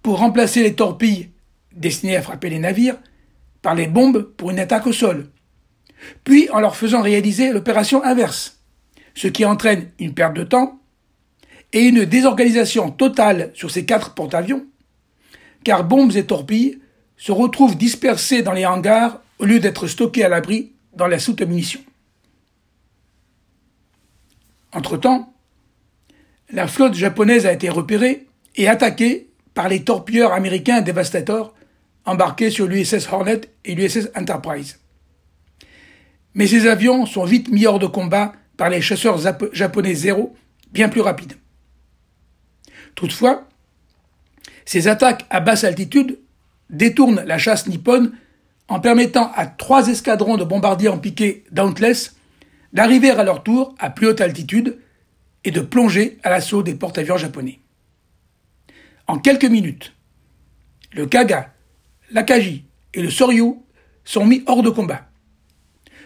pour 0.03 0.19
remplacer 0.19 0.63
les 0.63 0.75
torpilles 0.75 1.31
destinées 1.73 2.17
à 2.17 2.23
frapper 2.23 2.51
les 2.51 2.59
navires 2.59 2.97
par 3.63 3.75
les 3.75 3.87
bombes 3.87 4.23
pour 4.23 4.51
une 4.51 4.59
attaque 4.59 4.87
au 4.87 4.93
sol, 4.93 5.31
puis 6.25 6.49
en 6.51 6.61
leur 6.61 6.77
faisant 6.77 7.03
réaliser 7.03 7.53
l'opération 7.53 8.03
inverse, 8.03 8.61
ce 9.15 9.29
qui 9.29 9.45
entraîne 9.45 9.91
une 9.99 10.15
perte 10.15 10.35
de 10.35 10.45
temps 10.45 10.81
et 11.73 11.83
une 11.83 12.05
désorganisation 12.05 12.91
totale 12.91 13.51
sur 13.55 13.71
ces 13.71 13.85
quatre 13.85 14.15
porte-avions, 14.15 14.67
car 15.63 15.85
bombes 15.85 16.17
et 16.17 16.25
torpilles 16.25 16.81
se 17.17 17.33
retrouvent 17.33 17.77
dispersées 17.77 18.43
dans 18.43 18.53
les 18.53 18.65
hangars 18.65 19.23
au 19.39 19.45
lieu 19.45 19.61
d'être 19.61 19.87
stockées 19.87 20.25
à 20.25 20.29
l'abri 20.29 20.73
dans 20.95 21.07
la 21.07 21.19
soute 21.19 21.43
à 21.43 21.45
munitions. 21.45 21.85
Entre-temps, 24.73 25.33
la 26.53 26.67
flotte 26.67 26.95
japonaise 26.95 27.47
a 27.47 27.53
été 27.53 27.69
repérée 27.69 28.27
et 28.57 28.69
attaquée 28.69 29.30
par 29.55 29.69
les 29.69 29.85
torpilleurs 29.85 30.33
américains 30.33 30.81
Devastator 30.81 31.55
embarqués 32.05 32.51
sur 32.51 32.67
l'USS 32.67 33.09
Hornet 33.11 33.43
et 33.65 33.75
l'USS 33.75 34.09
Enterprise. 34.17 34.79
Mais 36.35 36.47
ces 36.47 36.67
avions 36.67 37.07
sont 37.07 37.25
vite 37.25 37.51
mis 37.51 37.67
hors 37.67 37.79
de 37.79 37.87
combat 37.87 38.33
par 38.57 38.71
les 38.71 38.81
chasseurs 38.81 39.19
japonais 39.53 39.95
zéro, 39.95 40.35
bien 40.73 40.89
plus 40.89 41.01
rapides. 41.01 41.35
Toutefois, 42.95 43.49
ces 44.65 44.89
attaques 44.89 45.27
à 45.31 45.41
basse 45.41 45.65
altitude 45.65 46.19
détournent 46.69 47.23
la 47.25 47.39
chasse 47.39 47.67
nippone 47.67 48.13
en 48.69 48.79
permettant 48.81 49.33
à 49.35 49.47
trois 49.47 49.89
escadrons 49.89 50.37
de 50.37 50.45
bombardiers 50.45 50.89
en 50.89 50.99
piqué 50.99 51.45
Dauntless 51.51 52.15
d'arriver 52.73 53.11
à 53.11 53.25
leur 53.25 53.43
tour 53.43 53.75
à 53.79 53.91
plus 53.91 54.07
haute 54.07 54.21
altitude 54.21 54.79
et 55.45 55.51
de 55.51 55.61
plonger 55.61 56.19
à 56.23 56.31
l'assaut 56.31 56.63
des 56.63 56.75
porte-avions 56.75 57.17
japonais. 57.17 57.59
En 59.11 59.19
quelques 59.19 59.47
minutes, 59.47 59.93
le 60.93 61.05
Kaga, 61.05 61.53
l'Akaji 62.13 62.63
et 62.95 63.03
le 63.03 63.11
Soryu 63.11 63.57
sont 64.05 64.25
mis 64.25 64.45
hors 64.47 64.63
de 64.63 64.71
combat. 64.71 65.09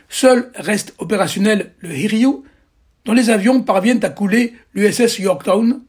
Seul 0.09 0.51
reste 0.55 0.95
opérationnel 0.97 1.75
le 1.81 1.95
Hiryu, 1.95 2.45
dont 3.05 3.13
les 3.13 3.29
avions 3.29 3.61
parviennent 3.61 4.03
à 4.07 4.09
couler 4.09 4.55
l'USS 4.73 5.19
Yorktown. 5.19 5.85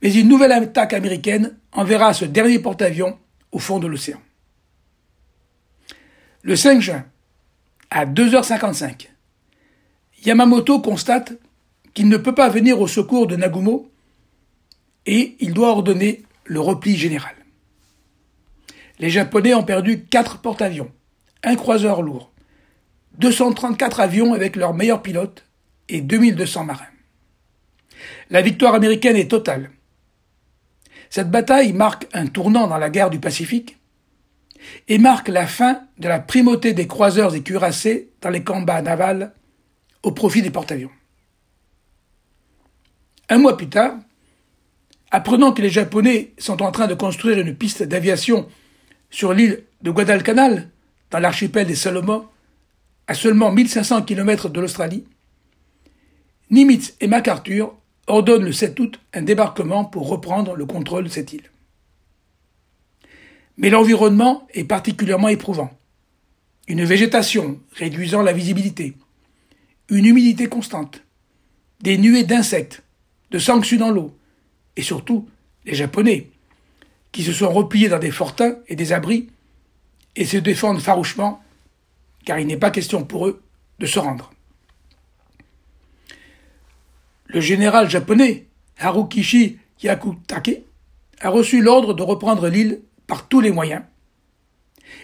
Mais 0.00 0.14
une 0.14 0.28
nouvelle 0.28 0.52
attaque 0.52 0.94
américaine 0.94 1.58
enverra 1.72 2.14
ce 2.14 2.24
dernier 2.24 2.58
porte-avions 2.58 3.18
au 3.52 3.58
fond 3.58 3.78
de 3.78 3.86
l'océan. 3.86 4.22
Le 6.40 6.56
5 6.56 6.80
juin, 6.80 7.04
à 7.90 8.06
2h55, 8.06 9.10
Yamamoto 10.24 10.80
constate 10.80 11.34
qu'il 11.92 12.08
ne 12.08 12.16
peut 12.16 12.34
pas 12.34 12.48
venir 12.48 12.80
au 12.80 12.86
secours 12.86 13.26
de 13.26 13.36
Nagumo 13.36 13.90
et 15.08 15.36
il 15.40 15.54
doit 15.54 15.70
ordonner 15.70 16.22
le 16.44 16.60
repli 16.60 16.94
général. 16.94 17.34
Les 18.98 19.08
Japonais 19.08 19.54
ont 19.54 19.62
perdu 19.62 20.04
quatre 20.04 20.38
porte-avions, 20.38 20.92
un 21.42 21.56
croiseur 21.56 22.02
lourd, 22.02 22.30
234 23.16 24.00
avions 24.00 24.34
avec 24.34 24.54
leurs 24.54 24.74
meilleurs 24.74 25.00
pilotes 25.00 25.46
et 25.88 26.02
2200 26.02 26.64
marins. 26.64 26.84
La 28.28 28.42
victoire 28.42 28.74
américaine 28.74 29.16
est 29.16 29.30
totale 29.30 29.70
Cette 31.08 31.30
bataille 31.30 31.72
marque 31.72 32.06
un 32.12 32.26
tournant 32.26 32.66
dans 32.66 32.76
la 32.76 32.90
guerre 32.90 33.08
du 33.08 33.18
Pacifique 33.18 33.78
et 34.88 34.98
marque 34.98 35.28
la 35.28 35.46
fin 35.46 35.84
de 35.96 36.08
la 36.08 36.20
primauté 36.20 36.74
des 36.74 36.86
croiseurs 36.86 37.34
et 37.34 37.42
cuirassés 37.42 38.10
dans 38.20 38.28
les 38.28 38.44
combats 38.44 38.82
navals 38.82 39.32
au 40.02 40.12
profit 40.12 40.42
des 40.42 40.50
porte-avions. 40.50 40.90
Un 43.30 43.38
mois 43.38 43.56
plus 43.56 43.70
tard, 43.70 43.94
apprenant 45.10 45.52
que 45.52 45.62
les 45.62 45.70
Japonais 45.70 46.32
sont 46.38 46.62
en 46.62 46.70
train 46.70 46.86
de 46.86 46.94
construire 46.94 47.38
une 47.38 47.54
piste 47.54 47.82
d'aviation 47.82 48.48
sur 49.10 49.32
l'île 49.32 49.64
de 49.82 49.90
Guadalcanal, 49.90 50.70
dans 51.10 51.18
l'archipel 51.18 51.66
des 51.66 51.74
Salomon, 51.74 52.26
à 53.06 53.14
seulement 53.14 53.50
1500 53.50 54.02
km 54.02 54.50
de 54.50 54.60
l'Australie, 54.60 55.04
Nimitz 56.50 56.94
et 57.00 57.06
MacArthur 57.06 57.74
ordonnent 58.06 58.44
le 58.44 58.52
7 58.52 58.78
août 58.80 59.00
un 59.14 59.22
débarquement 59.22 59.84
pour 59.84 60.08
reprendre 60.08 60.54
le 60.54 60.66
contrôle 60.66 61.04
de 61.04 61.08
cette 61.08 61.32
île. 61.32 61.50
Mais 63.56 63.70
l'environnement 63.70 64.46
est 64.54 64.64
particulièrement 64.64 65.28
éprouvant. 65.28 65.70
Une 66.68 66.84
végétation 66.84 67.60
réduisant 67.72 68.22
la 68.22 68.32
visibilité, 68.32 68.94
une 69.88 70.04
humidité 70.04 70.46
constante, 70.46 71.02
des 71.80 71.96
nuées 71.98 72.24
d'insectes, 72.24 72.82
de 73.30 73.38
sanctions 73.38 73.78
dans 73.78 73.90
l'eau, 73.90 74.17
et 74.78 74.82
surtout 74.82 75.28
les 75.66 75.74
Japonais, 75.74 76.28
qui 77.10 77.24
se 77.24 77.32
sont 77.32 77.50
repliés 77.50 77.88
dans 77.88 77.98
des 77.98 78.12
fortins 78.12 78.58
et 78.68 78.76
des 78.76 78.92
abris 78.92 79.28
et 80.14 80.24
se 80.24 80.36
défendent 80.36 80.80
farouchement, 80.80 81.42
car 82.24 82.38
il 82.38 82.46
n'est 82.46 82.56
pas 82.56 82.70
question 82.70 83.04
pour 83.04 83.26
eux 83.26 83.42
de 83.80 83.86
se 83.86 83.98
rendre. 83.98 84.32
Le 87.26 87.40
général 87.40 87.90
japonais 87.90 88.46
Harukishi 88.78 89.58
Yakutake 89.82 90.62
a 91.20 91.28
reçu 91.28 91.60
l'ordre 91.60 91.92
de 91.92 92.02
reprendre 92.04 92.48
l'île 92.48 92.80
par 93.08 93.26
tous 93.26 93.40
les 93.40 93.50
moyens, 93.50 93.82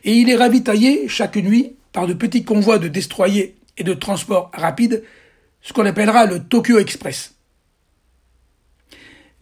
et 0.05 0.15
il 0.15 0.31
est 0.31 0.37
ravitaillé 0.37 1.09
chaque 1.09 1.37
nuit 1.37 1.75
par 1.93 2.07
de 2.07 2.15
petits 2.15 2.45
convois 2.45 2.79
de 2.79 2.87
destroyers 2.87 3.57
et 3.77 3.83
de 3.83 3.93
transports 3.93 4.53
rapides, 4.55 5.03
ce 5.63 5.73
qu'on 5.73 5.85
appellera 5.85 6.27
le 6.27 6.45
Tokyo 6.45 6.79
Express. 6.79 7.34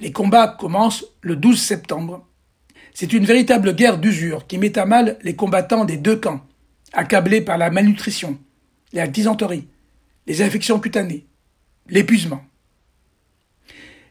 Les 0.02 0.10
combats 0.10 0.48
commencent 0.48 1.04
le 1.20 1.36
12 1.36 1.62
septembre. 1.62 2.26
C'est 2.92 3.12
une 3.12 3.24
véritable 3.24 3.72
guerre 3.72 3.98
d'usure 3.98 4.48
qui 4.48 4.58
met 4.58 4.76
à 4.76 4.84
mal 4.84 5.16
les 5.22 5.36
combattants 5.36 5.84
des 5.84 5.96
deux 5.96 6.16
camps, 6.16 6.44
accablés 6.92 7.40
par 7.40 7.56
la 7.56 7.70
malnutrition, 7.70 8.36
la 8.92 9.06
dysenterie, 9.06 9.68
les 10.26 10.42
infections 10.42 10.80
cutanées, 10.80 11.24
l'épuisement. 11.88 12.44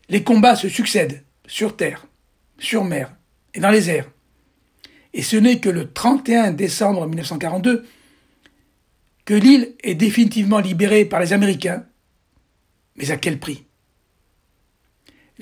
Les 0.08 0.24
combats 0.24 0.56
se 0.56 0.70
succèdent 0.70 1.26
sur 1.46 1.76
terre, 1.76 2.08
sur 2.58 2.86
mer 2.86 3.14
et 3.54 3.60
dans 3.60 3.70
les 3.70 3.90
airs. 3.90 4.10
Et 5.14 5.24
ce 5.24 5.36
n'est 5.36 5.60
que 5.60 5.70
le 5.70 5.92
31 5.92 6.54
décembre 6.54 7.06
1942 7.06 7.86
que 9.26 9.34
l'île 9.34 9.76
est 9.84 9.96
définitivement 9.96 10.60
libérée 10.60 11.04
par 11.04 11.20
les 11.20 11.34
Américains. 11.34 11.84
Mais 12.96 13.12
à 13.12 13.18
quel 13.18 13.40
prix? 13.40 13.66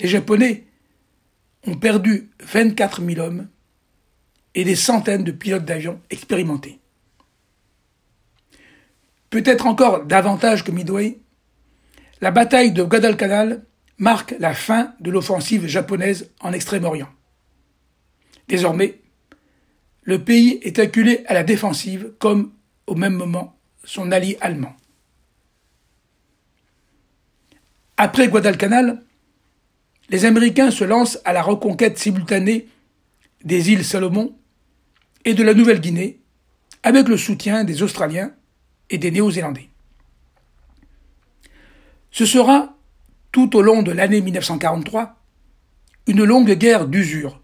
Les 0.00 0.08
Japonais 0.08 0.64
ont 1.66 1.76
perdu 1.76 2.30
24 2.42 3.02
000 3.04 3.20
hommes 3.20 3.48
et 4.54 4.64
des 4.64 4.74
centaines 4.74 5.24
de 5.24 5.32
pilotes 5.32 5.64
d'avions 5.64 6.00
expérimentés. 6.08 6.80
Peut-être 9.28 9.66
encore 9.66 10.04
davantage 10.06 10.64
que 10.64 10.72
Midway, 10.72 11.18
la 12.20 12.30
bataille 12.30 12.72
de 12.72 12.82
Guadalcanal 12.82 13.64
marque 13.98 14.34
la 14.38 14.54
fin 14.54 14.94
de 15.00 15.10
l'offensive 15.10 15.66
japonaise 15.66 16.30
en 16.40 16.52
Extrême-Orient. 16.52 17.10
Désormais, 18.48 19.00
le 20.02 20.24
pays 20.24 20.58
est 20.62 20.78
acculé 20.78 21.24
à 21.26 21.34
la 21.34 21.44
défensive 21.44 22.12
comme, 22.18 22.52
au 22.86 22.94
même 22.94 23.14
moment, 23.14 23.56
son 23.84 24.10
allié 24.10 24.38
allemand. 24.40 24.74
Après 27.96 28.28
Guadalcanal, 28.28 29.04
les 30.10 30.24
Américains 30.24 30.72
se 30.72 30.84
lancent 30.84 31.20
à 31.24 31.32
la 31.32 31.40
reconquête 31.40 31.96
simultanée 31.96 32.66
des 33.44 33.70
îles 33.70 33.84
Salomon 33.84 34.36
et 35.24 35.34
de 35.34 35.44
la 35.44 35.54
Nouvelle-Guinée 35.54 36.20
avec 36.82 37.08
le 37.08 37.16
soutien 37.16 37.62
des 37.62 37.82
Australiens 37.82 38.32
et 38.90 38.98
des 38.98 39.12
Néo-Zélandais. 39.12 39.68
Ce 42.10 42.26
sera, 42.26 42.76
tout 43.30 43.56
au 43.56 43.62
long 43.62 43.82
de 43.82 43.92
l'année 43.92 44.20
1943, 44.20 45.16
une 46.08 46.24
longue 46.24 46.54
guerre 46.54 46.88
d'usure 46.88 47.40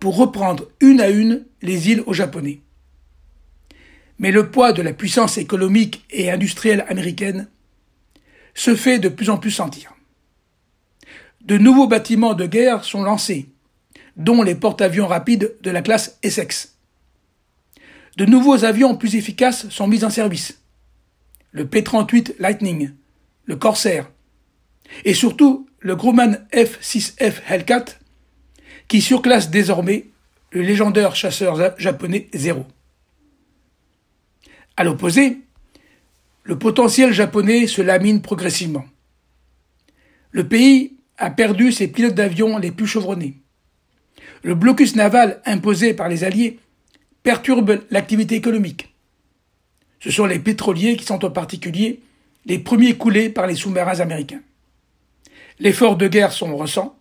pour 0.00 0.16
reprendre 0.16 0.68
une 0.80 1.00
à 1.00 1.10
une 1.10 1.46
les 1.62 1.90
îles 1.90 2.02
aux 2.06 2.12
Japonais. 2.12 2.60
Mais 4.18 4.32
le 4.32 4.50
poids 4.50 4.72
de 4.72 4.82
la 4.82 4.92
puissance 4.92 5.38
économique 5.38 6.04
et 6.10 6.30
industrielle 6.30 6.84
américaine 6.88 7.48
se 8.54 8.74
fait 8.74 8.98
de 8.98 9.08
plus 9.08 9.30
en 9.30 9.38
plus 9.38 9.52
sentir. 9.52 9.93
De 11.44 11.58
nouveaux 11.58 11.86
bâtiments 11.86 12.32
de 12.32 12.46
guerre 12.46 12.84
sont 12.84 13.02
lancés, 13.02 13.50
dont 14.16 14.42
les 14.42 14.54
porte-avions 14.54 15.06
rapides 15.06 15.54
de 15.60 15.70
la 15.70 15.82
classe 15.82 16.18
Essex. 16.22 16.78
De 18.16 18.24
nouveaux 18.24 18.64
avions 18.64 18.96
plus 18.96 19.14
efficaces 19.16 19.68
sont 19.68 19.86
mis 19.86 20.04
en 20.04 20.10
service. 20.10 20.62
Le 21.52 21.66
P-38 21.66 22.36
Lightning, 22.38 22.92
le 23.44 23.56
Corsair, 23.56 24.10
et 25.04 25.12
surtout 25.12 25.68
le 25.80 25.96
Grumman 25.96 26.46
F-6F 26.52 27.42
Hellcat, 27.46 27.84
qui 28.88 29.02
surclasse 29.02 29.50
désormais 29.50 30.06
le 30.50 30.62
légendaire 30.62 31.14
chasseur 31.14 31.78
japonais 31.78 32.28
Zero. 32.32 32.64
À 34.78 34.84
l'opposé, 34.84 35.40
le 36.42 36.58
potentiel 36.58 37.12
japonais 37.12 37.66
se 37.66 37.82
lamine 37.82 38.22
progressivement. 38.22 38.86
Le 40.30 40.48
pays 40.48 40.94
a 41.18 41.30
perdu 41.30 41.72
ses 41.72 41.88
pilotes 41.88 42.14
d'avion 42.14 42.58
les 42.58 42.70
plus 42.70 42.86
chevronnés. 42.86 43.34
Le 44.42 44.54
blocus 44.54 44.96
naval 44.96 45.40
imposé 45.46 45.94
par 45.94 46.08
les 46.08 46.24
Alliés 46.24 46.58
perturbe 47.22 47.82
l'activité 47.90 48.34
économique. 48.34 48.94
Ce 50.00 50.10
sont 50.10 50.26
les 50.26 50.38
pétroliers 50.38 50.96
qui 50.96 51.04
sont 51.04 51.24
en 51.24 51.30
particulier 51.30 52.02
les 52.44 52.58
premiers 52.58 52.96
coulés 52.96 53.30
par 53.30 53.46
les 53.46 53.54
sous-marins 53.54 54.00
américains. 54.00 54.42
L'effort 55.58 55.96
de 55.96 56.08
guerre 56.08 56.32
sont 56.32 56.56
ressent, 56.56 56.98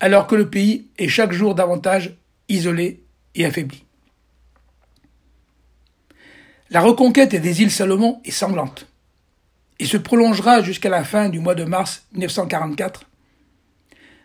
alors 0.00 0.26
que 0.26 0.34
le 0.34 0.48
pays 0.48 0.86
est 0.96 1.08
chaque 1.08 1.32
jour 1.32 1.54
davantage 1.54 2.14
isolé 2.48 3.02
et 3.34 3.44
affaibli. 3.44 3.84
La 6.70 6.80
reconquête 6.80 7.34
des 7.34 7.62
îles 7.62 7.70
Salomon 7.70 8.20
est 8.24 8.30
sanglante 8.30 8.86
et 9.78 9.84
se 9.84 9.96
prolongera 9.96 10.62
jusqu'à 10.62 10.88
la 10.88 11.04
fin 11.04 11.28
du 11.28 11.40
mois 11.40 11.54
de 11.54 11.64
mars 11.64 12.04
1944 12.14 13.02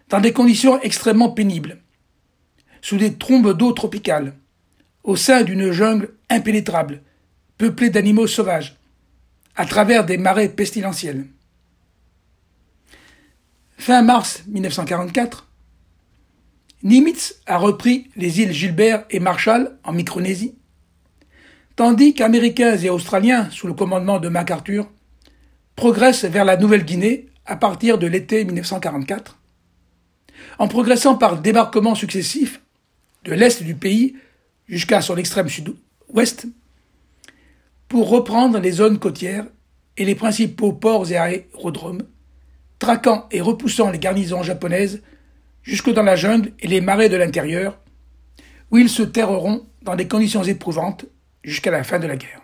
dans 0.09 0.19
des 0.19 0.33
conditions 0.33 0.81
extrêmement 0.81 1.29
pénibles, 1.29 1.79
sous 2.81 2.97
des 2.97 3.13
trombes 3.15 3.55
d'eau 3.55 3.71
tropicales, 3.71 4.33
au 5.03 5.15
sein 5.15 5.43
d'une 5.43 5.71
jungle 5.71 6.13
impénétrable, 6.29 7.01
peuplée 7.57 7.89
d'animaux 7.89 8.27
sauvages, 8.27 8.77
à 9.55 9.65
travers 9.65 10.05
des 10.05 10.17
marais 10.17 10.49
pestilentiels. 10.49 11.27
Fin 13.77 14.01
mars 14.01 14.43
1944, 14.47 15.47
Nimitz 16.83 17.41
a 17.45 17.57
repris 17.57 18.09
les 18.15 18.39
îles 18.39 18.53
Gilbert 18.53 19.05
et 19.09 19.19
Marshall 19.19 19.77
en 19.83 19.91
Micronésie, 19.91 20.55
tandis 21.75 22.13
qu'Américains 22.13 22.77
et 22.77 22.89
Australiens, 22.89 23.49
sous 23.51 23.67
le 23.67 23.73
commandement 23.73 24.19
de 24.19 24.29
MacArthur, 24.29 24.89
progressent 25.75 26.25
vers 26.25 26.45
la 26.45 26.57
Nouvelle-Guinée 26.57 27.27
à 27.45 27.55
partir 27.55 27.97
de 27.97 28.07
l'été 28.07 28.45
1944, 28.45 29.38
en 30.59 30.67
progressant 30.67 31.15
par 31.15 31.41
débarquements 31.41 31.95
successifs 31.95 32.61
de 33.23 33.33
l'est 33.33 33.63
du 33.63 33.75
pays 33.75 34.15
jusqu'à 34.67 35.01
son 35.01 35.17
extrême 35.17 35.49
sud-ouest, 35.49 36.47
pour 37.87 38.09
reprendre 38.09 38.59
les 38.59 38.71
zones 38.71 38.99
côtières 38.99 39.47
et 39.97 40.05
les 40.05 40.15
principaux 40.15 40.73
ports 40.73 41.09
et 41.11 41.17
aérodromes, 41.17 42.03
traquant 42.77 43.27
et 43.31 43.41
repoussant 43.41 43.89
les 43.89 43.99
garnisons 43.99 44.43
japonaises 44.43 45.01
jusque 45.63 45.91
dans 45.91 46.03
la 46.03 46.15
jungle 46.15 46.51
et 46.59 46.67
les 46.67 46.81
marais 46.81 47.09
de 47.09 47.17
l'intérieur, 47.17 47.79
où 48.69 48.77
ils 48.77 48.89
se 48.89 49.01
terreront 49.01 49.65
dans 49.81 49.95
des 49.95 50.07
conditions 50.07 50.43
éprouvantes 50.43 51.05
jusqu'à 51.43 51.71
la 51.71 51.83
fin 51.83 51.99
de 51.99 52.07
la 52.07 52.15
guerre. 52.15 52.41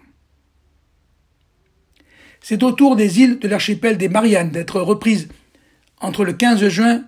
C'est 2.41 2.63
au 2.63 2.71
tour 2.71 2.95
des 2.95 3.21
îles 3.21 3.39
de 3.39 3.47
l'archipel 3.47 3.97
des 3.97 4.09
Mariannes 4.09 4.51
d'être 4.51 4.81
reprises 4.81 5.27
entre 5.99 6.23
le 6.23 6.33
15 6.33 6.67
juin 6.69 7.03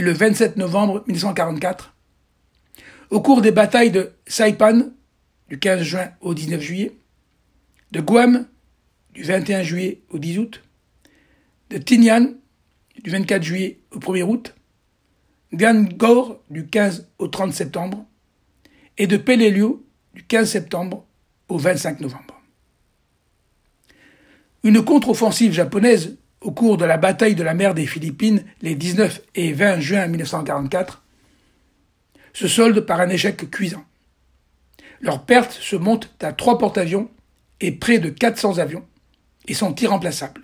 le 0.00 0.12
27 0.12 0.56
novembre 0.56 1.04
1944, 1.06 1.94
au 3.10 3.20
cours 3.20 3.40
des 3.40 3.52
batailles 3.52 3.90
de 3.90 4.12
Saipan 4.26 4.90
du 5.48 5.58
15 5.58 5.82
juin 5.82 6.10
au 6.20 6.34
19 6.34 6.60
juillet, 6.60 6.96
de 7.92 8.00
Guam 8.00 8.46
du 9.14 9.22
21 9.22 9.62
juillet 9.62 10.02
au 10.10 10.18
10 10.18 10.38
août, 10.38 10.62
de 11.70 11.78
Tinian 11.78 12.34
du 13.02 13.10
24 13.10 13.42
juillet 13.42 13.80
au 13.92 13.98
1er 13.98 14.22
août, 14.22 14.54
d'Angor 15.52 16.42
du 16.50 16.66
15 16.66 17.08
au 17.18 17.28
30 17.28 17.52
septembre 17.52 18.04
et 18.98 19.06
de 19.06 19.16
Peleliu 19.16 19.76
du 20.14 20.24
15 20.24 20.50
septembre 20.50 21.06
au 21.48 21.58
25 21.58 22.00
novembre. 22.00 22.42
Une 24.64 24.82
contre-offensive 24.82 25.52
japonaise 25.52 26.18
au 26.46 26.52
cours 26.52 26.76
de 26.76 26.84
la 26.84 26.96
bataille 26.96 27.34
de 27.34 27.42
la 27.42 27.54
mer 27.54 27.74
des 27.74 27.86
Philippines 27.86 28.44
les 28.62 28.76
19 28.76 29.20
et 29.34 29.52
20 29.52 29.80
juin 29.80 30.06
1944 30.06 31.02
se 32.32 32.46
solde 32.46 32.80
par 32.80 33.00
un 33.00 33.08
échec 33.08 33.50
cuisant. 33.50 33.84
Leurs 35.00 35.24
pertes 35.24 35.50
se 35.50 35.74
montent 35.74 36.14
à 36.22 36.32
trois 36.32 36.56
porte-avions 36.56 37.10
et 37.60 37.72
près 37.72 37.98
de 37.98 38.10
400 38.10 38.58
avions 38.58 38.86
et 39.48 39.54
sont 39.54 39.74
irremplaçables. 39.74 40.42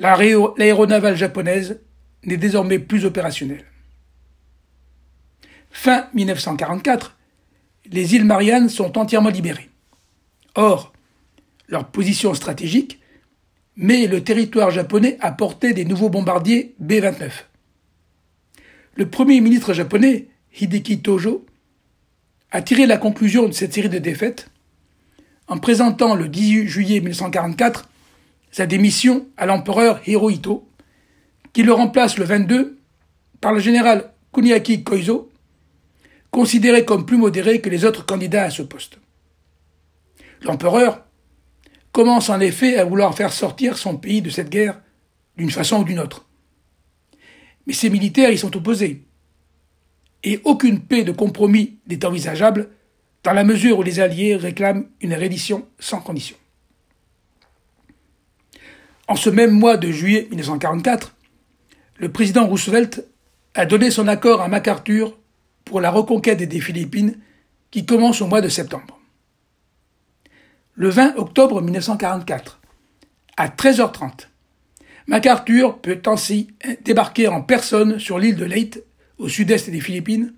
L'aéronavale 0.00 1.16
japonaise 1.16 1.80
n'est 2.24 2.36
désormais 2.36 2.80
plus 2.80 3.04
opérationnelle. 3.04 3.66
Fin 5.70 6.08
1944, 6.14 7.16
les 7.92 8.16
îles 8.16 8.24
Mariannes 8.24 8.68
sont 8.68 8.98
entièrement 8.98 9.30
libérées. 9.30 9.70
Or, 10.56 10.92
leur 11.68 11.86
position 11.86 12.34
stratégique 12.34 12.98
met 13.76 14.06
le 14.06 14.22
territoire 14.22 14.70
japonais 14.70 15.18
portée 15.36 15.72
des 15.72 15.84
nouveaux 15.84 16.08
bombardiers 16.08 16.74
B-29. 16.78 17.30
Le 18.96 19.08
premier 19.08 19.40
ministre 19.40 19.72
japonais, 19.72 20.28
Hideki 20.60 21.00
Tojo, 21.00 21.44
a 22.50 22.62
tiré 22.62 22.86
la 22.86 22.98
conclusion 22.98 23.48
de 23.48 23.52
cette 23.52 23.74
série 23.74 23.88
de 23.88 23.98
défaites 23.98 24.48
en 25.48 25.58
présentant 25.58 26.14
le 26.14 26.28
18 26.28 26.68
juillet 26.68 27.00
1944 27.00 27.88
sa 28.54 28.66
démission 28.66 29.26
à 29.36 29.46
l'empereur 29.46 30.00
Hirohito, 30.06 30.68
qui 31.52 31.64
le 31.64 31.72
remplace 31.72 32.18
le 32.18 32.24
22 32.24 32.78
par 33.40 33.52
le 33.52 33.58
général 33.58 34.12
Kuniaki 34.32 34.84
Koizo, 34.84 35.28
considéré 36.30 36.84
comme 36.84 37.04
plus 37.04 37.16
modéré 37.16 37.60
que 37.60 37.68
les 37.68 37.84
autres 37.84 38.06
candidats 38.06 38.44
à 38.44 38.50
ce 38.50 38.62
poste. 38.62 38.98
L'empereur 40.42 41.03
commence 41.94 42.28
en 42.28 42.40
effet 42.40 42.76
à 42.76 42.84
vouloir 42.84 43.14
faire 43.14 43.32
sortir 43.32 43.78
son 43.78 43.96
pays 43.96 44.20
de 44.20 44.28
cette 44.28 44.50
guerre 44.50 44.80
d'une 45.36 45.52
façon 45.52 45.78
ou 45.78 45.84
d'une 45.84 46.00
autre. 46.00 46.26
Mais 47.66 47.72
ses 47.72 47.88
militaires 47.88 48.32
y 48.32 48.36
sont 48.36 48.54
opposés. 48.56 49.04
Et 50.24 50.40
aucune 50.42 50.80
paix 50.80 51.04
de 51.04 51.12
compromis 51.12 51.78
n'est 51.86 52.04
envisageable 52.04 52.70
dans 53.22 53.32
la 53.32 53.44
mesure 53.44 53.78
où 53.78 53.84
les 53.84 54.00
Alliés 54.00 54.34
réclament 54.34 54.86
une 55.00 55.14
reddition 55.14 55.68
sans 55.78 56.00
condition. 56.00 56.36
En 59.06 59.14
ce 59.14 59.30
même 59.30 59.52
mois 59.52 59.76
de 59.76 59.92
juillet 59.92 60.26
1944, 60.30 61.14
le 61.98 62.10
président 62.10 62.48
Roosevelt 62.48 63.06
a 63.54 63.66
donné 63.66 63.92
son 63.92 64.08
accord 64.08 64.42
à 64.42 64.48
MacArthur 64.48 65.16
pour 65.64 65.80
la 65.80 65.92
reconquête 65.92 66.42
des 66.42 66.60
Philippines 66.60 67.20
qui 67.70 67.86
commence 67.86 68.20
au 68.20 68.26
mois 68.26 68.40
de 68.40 68.48
septembre. 68.48 68.98
Le 70.76 70.88
20 70.88 71.18
octobre 71.18 71.62
1944, 71.62 72.60
à 73.36 73.46
13h30, 73.46 74.26
MacArthur 75.06 75.78
peut 75.78 76.02
ainsi 76.06 76.48
débarquer 76.84 77.28
en 77.28 77.42
personne 77.42 78.00
sur 78.00 78.18
l'île 78.18 78.34
de 78.34 78.44
Leyte, 78.44 78.82
au 79.18 79.28
sud-est 79.28 79.70
des 79.70 79.80
Philippines, 79.80 80.34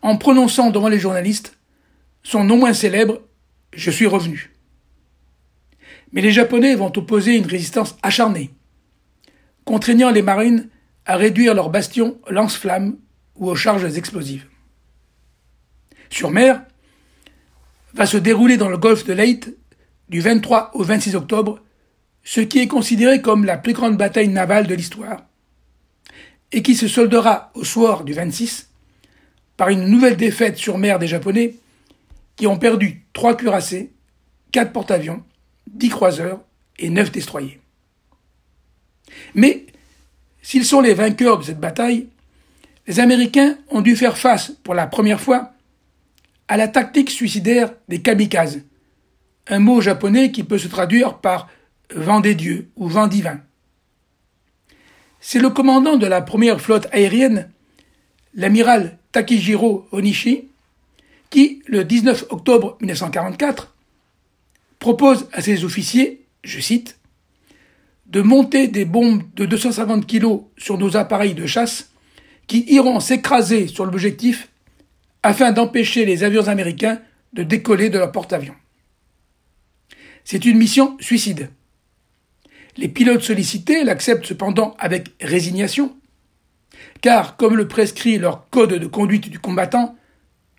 en 0.00 0.16
prononçant 0.16 0.70
devant 0.70 0.88
les 0.88 0.98
journalistes 0.98 1.58
son 2.22 2.42
non 2.44 2.56
moins 2.56 2.72
célèbre 2.72 3.20
Je 3.74 3.90
suis 3.90 4.06
revenu. 4.06 4.54
Mais 6.12 6.22
les 6.22 6.32
Japonais 6.32 6.74
vont 6.74 6.96
opposer 6.96 7.36
une 7.36 7.46
résistance 7.46 7.98
acharnée, 8.02 8.54
contraignant 9.66 10.10
les 10.10 10.22
marines 10.22 10.70
à 11.04 11.16
réduire 11.16 11.52
leurs 11.52 11.68
bastions 11.68 12.18
lance-flammes 12.30 12.96
ou 13.36 13.50
aux 13.50 13.56
charges 13.56 13.94
explosives. 13.96 14.46
Sur 16.08 16.30
mer, 16.30 16.62
va 17.94 18.06
se 18.06 18.16
dérouler 18.16 18.56
dans 18.56 18.68
le 18.68 18.78
golfe 18.78 19.04
de 19.04 19.12
Leyte 19.12 19.56
du 20.08 20.20
23 20.20 20.70
au 20.74 20.82
26 20.82 21.16
octobre 21.16 21.60
ce 22.24 22.40
qui 22.42 22.58
est 22.58 22.68
considéré 22.68 23.22
comme 23.22 23.44
la 23.46 23.56
plus 23.56 23.72
grande 23.72 23.96
bataille 23.96 24.28
navale 24.28 24.66
de 24.66 24.74
l'histoire, 24.74 25.24
et 26.52 26.62
qui 26.62 26.74
se 26.74 26.86
soldera 26.86 27.50
au 27.54 27.64
soir 27.64 28.04
du 28.04 28.12
26 28.12 28.68
par 29.56 29.70
une 29.70 29.86
nouvelle 29.86 30.16
défaite 30.16 30.58
sur 30.58 30.76
mer 30.76 30.98
des 30.98 31.06
Japonais 31.06 31.56
qui 32.36 32.46
ont 32.46 32.58
perdu 32.58 33.06
trois 33.12 33.34
cuirassés, 33.34 33.92
quatre 34.52 34.72
porte-avions, 34.72 35.22
dix 35.66 35.88
croiseurs 35.88 36.40
et 36.78 36.90
neuf 36.90 37.10
destroyers. 37.10 37.60
Mais, 39.34 39.64
s'ils 40.42 40.64
sont 40.64 40.80
les 40.80 40.94
vainqueurs 40.94 41.38
de 41.38 41.44
cette 41.44 41.60
bataille, 41.60 42.08
les 42.86 43.00
Américains 43.00 43.56
ont 43.70 43.80
dû 43.80 43.96
faire 43.96 44.18
face, 44.18 44.52
pour 44.62 44.74
la 44.74 44.86
première 44.86 45.20
fois, 45.20 45.52
à 46.48 46.56
la 46.56 46.68
tactique 46.68 47.10
suicidaire 47.10 47.72
des 47.88 48.00
kamikazes, 48.00 48.62
un 49.48 49.58
mot 49.58 49.80
japonais 49.80 50.32
qui 50.32 50.42
peut 50.42 50.58
se 50.58 50.68
traduire 50.68 51.18
par 51.18 51.48
vent 51.94 52.20
des 52.20 52.34
dieux 52.34 52.70
ou 52.76 52.88
vent 52.88 53.06
divin. 53.06 53.40
C'est 55.20 55.40
le 55.40 55.50
commandant 55.50 55.96
de 55.96 56.06
la 56.06 56.22
première 56.22 56.60
flotte 56.60 56.88
aérienne, 56.92 57.50
l'amiral 58.34 58.98
Takijiro 59.12 59.86
Onishi, 59.92 60.48
qui, 61.30 61.62
le 61.66 61.84
19 61.84 62.26
octobre 62.30 62.78
1944, 62.80 63.74
propose 64.78 65.28
à 65.32 65.42
ses 65.42 65.64
officiers, 65.64 66.24
je 66.44 66.60
cite, 66.60 66.98
de 68.06 68.22
monter 68.22 68.68
des 68.68 68.86
bombes 68.86 69.22
de 69.34 69.44
250 69.44 70.06
kg 70.06 70.40
sur 70.56 70.78
nos 70.78 70.96
appareils 70.96 71.34
de 71.34 71.46
chasse 71.46 71.90
qui 72.46 72.64
iront 72.68 73.00
s'écraser 73.00 73.66
sur 73.66 73.84
l'objectif 73.84 74.48
afin 75.28 75.52
d'empêcher 75.52 76.06
les 76.06 76.24
avions 76.24 76.48
américains 76.48 77.02
de 77.34 77.42
décoller 77.42 77.90
de 77.90 77.98
leur 77.98 78.12
porte-avions. 78.12 78.54
C'est 80.24 80.46
une 80.46 80.56
mission 80.56 80.96
suicide. 81.00 81.50
Les 82.78 82.88
pilotes 82.88 83.20
sollicités 83.20 83.84
l'acceptent 83.84 84.24
cependant 84.24 84.74
avec 84.78 85.10
résignation, 85.20 85.94
car, 87.02 87.36
comme 87.36 87.56
le 87.56 87.68
prescrit 87.68 88.16
leur 88.16 88.48
Code 88.48 88.72
de 88.72 88.86
conduite 88.86 89.28
du 89.28 89.38
combattant, 89.38 89.96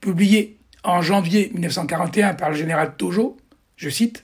publié 0.02 0.60
en 0.84 1.02
janvier 1.02 1.50
1941 1.52 2.36
par 2.36 2.52
le 2.52 2.56
général 2.56 2.94
Tojo, 2.96 3.38
je 3.76 3.90
cite, 3.90 4.24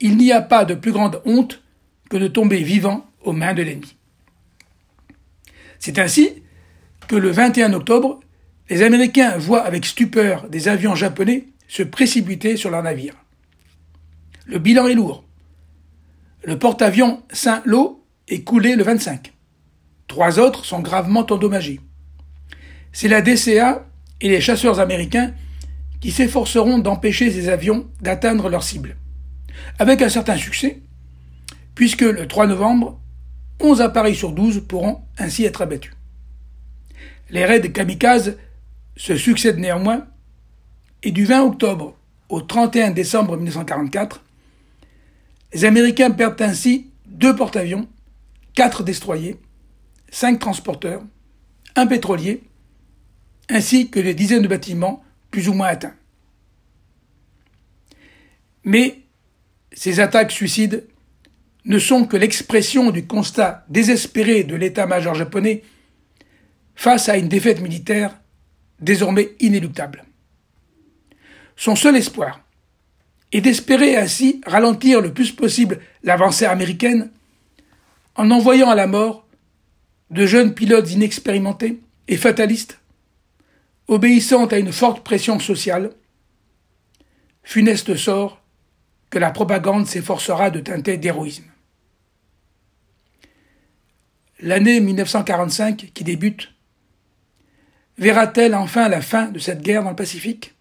Il 0.00 0.16
n'y 0.16 0.32
a 0.32 0.40
pas 0.40 0.64
de 0.64 0.74
plus 0.74 0.92
grande 0.92 1.20
honte 1.26 1.60
que 2.08 2.16
de 2.16 2.28
tomber 2.28 2.62
vivant 2.62 3.06
aux 3.20 3.32
mains 3.32 3.52
de 3.52 3.62
l'ennemi. 3.62 3.94
C'est 5.78 5.98
ainsi 5.98 6.42
que 7.08 7.16
le 7.16 7.30
21 7.30 7.74
octobre, 7.74 8.20
les 8.70 8.82
Américains 8.82 9.36
voient 9.36 9.64
avec 9.64 9.84
stupeur 9.84 10.48
des 10.48 10.68
avions 10.68 10.94
japonais 10.94 11.44
se 11.68 11.82
précipiter 11.82 12.56
sur 12.56 12.70
leur 12.70 12.82
navire. 12.82 13.14
Le 14.46 14.58
bilan 14.58 14.86
est 14.86 14.94
lourd. 14.94 15.24
Le 16.44 16.58
porte-avions 16.58 17.22
Saint-Lô 17.32 18.04
est 18.28 18.42
coulé 18.42 18.74
le 18.76 18.84
25. 18.84 19.32
Trois 20.08 20.38
autres 20.38 20.64
sont 20.64 20.80
gravement 20.80 21.26
endommagés. 21.30 21.80
C'est 22.92 23.08
la 23.08 23.22
DCA 23.22 23.86
et 24.20 24.28
les 24.28 24.40
chasseurs 24.40 24.80
américains 24.80 25.34
qui 26.00 26.10
s'efforceront 26.10 26.78
d'empêcher 26.78 27.30
ces 27.30 27.48
avions 27.48 27.88
d'atteindre 28.00 28.48
leur 28.48 28.62
cible. 28.62 28.96
Avec 29.78 30.02
un 30.02 30.08
certain 30.08 30.36
succès, 30.36 30.80
puisque 31.74 32.02
le 32.02 32.26
3 32.28 32.46
novembre, 32.46 33.00
11 33.60 33.80
appareils 33.80 34.14
sur 34.14 34.32
12 34.32 34.64
pourront 34.68 35.02
ainsi 35.18 35.44
être 35.44 35.62
abattus. 35.62 35.92
Les 37.30 37.44
raids 37.44 37.72
kamikazes 37.72 38.36
se 38.96 39.16
succèdent 39.16 39.58
néanmoins, 39.58 40.06
et 41.02 41.10
du 41.10 41.24
20 41.24 41.42
octobre 41.42 41.96
au 42.28 42.40
31 42.40 42.90
décembre 42.90 43.36
1944, 43.36 44.22
les 45.52 45.64
Américains 45.64 46.10
perdent 46.10 46.40
ainsi 46.42 46.90
deux 47.06 47.36
porte-avions, 47.36 47.88
quatre 48.54 48.82
destroyers, 48.82 49.36
cinq 50.10 50.38
transporteurs, 50.38 51.02
un 51.76 51.86
pétrolier, 51.86 52.42
ainsi 53.48 53.90
que 53.90 54.00
des 54.00 54.14
dizaines 54.14 54.42
de 54.42 54.48
bâtiments 54.48 55.04
plus 55.30 55.48
ou 55.48 55.52
moins 55.52 55.68
atteints. 55.68 55.94
Mais 58.64 59.02
ces 59.72 60.00
attaques 60.00 60.32
suicides 60.32 60.86
ne 61.64 61.78
sont 61.78 62.06
que 62.06 62.16
l'expression 62.16 62.90
du 62.90 63.06
constat 63.06 63.64
désespéré 63.68 64.44
de 64.44 64.54
l'état-major 64.54 65.14
japonais 65.14 65.62
face 66.74 67.08
à 67.08 67.16
une 67.16 67.28
défaite 67.28 67.60
militaire 67.60 68.18
désormais 68.80 69.34
inéluctable. 69.40 70.04
Son 71.56 71.76
seul 71.76 71.96
espoir 71.96 72.40
est 73.32 73.40
d'espérer 73.40 73.96
ainsi 73.96 74.40
ralentir 74.46 75.00
le 75.00 75.12
plus 75.12 75.32
possible 75.32 75.80
l'avancée 76.02 76.46
américaine 76.46 77.10
en 78.16 78.30
envoyant 78.30 78.70
à 78.70 78.74
la 78.74 78.86
mort 78.86 79.26
de 80.10 80.26
jeunes 80.26 80.54
pilotes 80.54 80.90
inexpérimentés 80.90 81.80
et 82.06 82.16
fatalistes, 82.16 82.80
obéissant 83.88 84.46
à 84.46 84.58
une 84.58 84.72
forte 84.72 85.02
pression 85.02 85.38
sociale, 85.38 85.90
funeste 87.42 87.96
sort 87.96 88.40
que 89.10 89.18
la 89.18 89.30
propagande 89.30 89.86
s'efforcera 89.86 90.50
de 90.50 90.60
teinter 90.60 90.96
d'héroïsme. 90.96 91.44
l'année 94.44 94.80
1945 94.80 95.90
qui 95.94 96.04
débute 96.04 96.53
verra-t-elle 97.98 98.54
enfin 98.54 98.88
la 98.88 99.00
fin 99.00 99.28
de 99.28 99.38
cette 99.38 99.62
guerre 99.62 99.82
dans 99.82 99.90
le 99.90 99.96
Pacifique? 99.96 100.54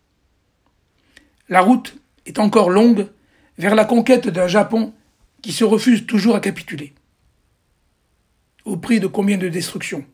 La 1.50 1.62
route 1.62 1.96
est 2.26 2.40
encore 2.40 2.70
longue 2.70 3.08
vers 3.58 3.76
la 3.76 3.86
conquête 3.86 4.28
d'un 4.28 4.48
Japon 4.48 4.94
qui 5.42 5.52
se 5.52 5.64
refuse 5.64 6.06
toujours 6.06 6.36
à 6.36 6.40
capituler. 6.40 6.94
Au 8.66 8.78
prix 8.78 9.00
de 9.00 9.08
combien 9.08 9.38
de 9.38 9.50
destructions? 9.50 10.06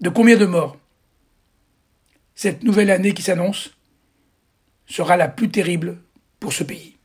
De 0.00 0.08
combien 0.08 0.36
de 0.36 0.46
morts? 0.46 0.78
Cette 2.34 2.62
nouvelle 2.62 2.90
année 2.90 3.14
qui 3.14 3.22
s'annonce 3.22 3.76
sera 4.86 5.16
la 5.16 5.28
plus 5.28 5.50
terrible 5.50 5.98
pour 6.40 6.52
ce 6.52 6.64
pays. 6.64 6.95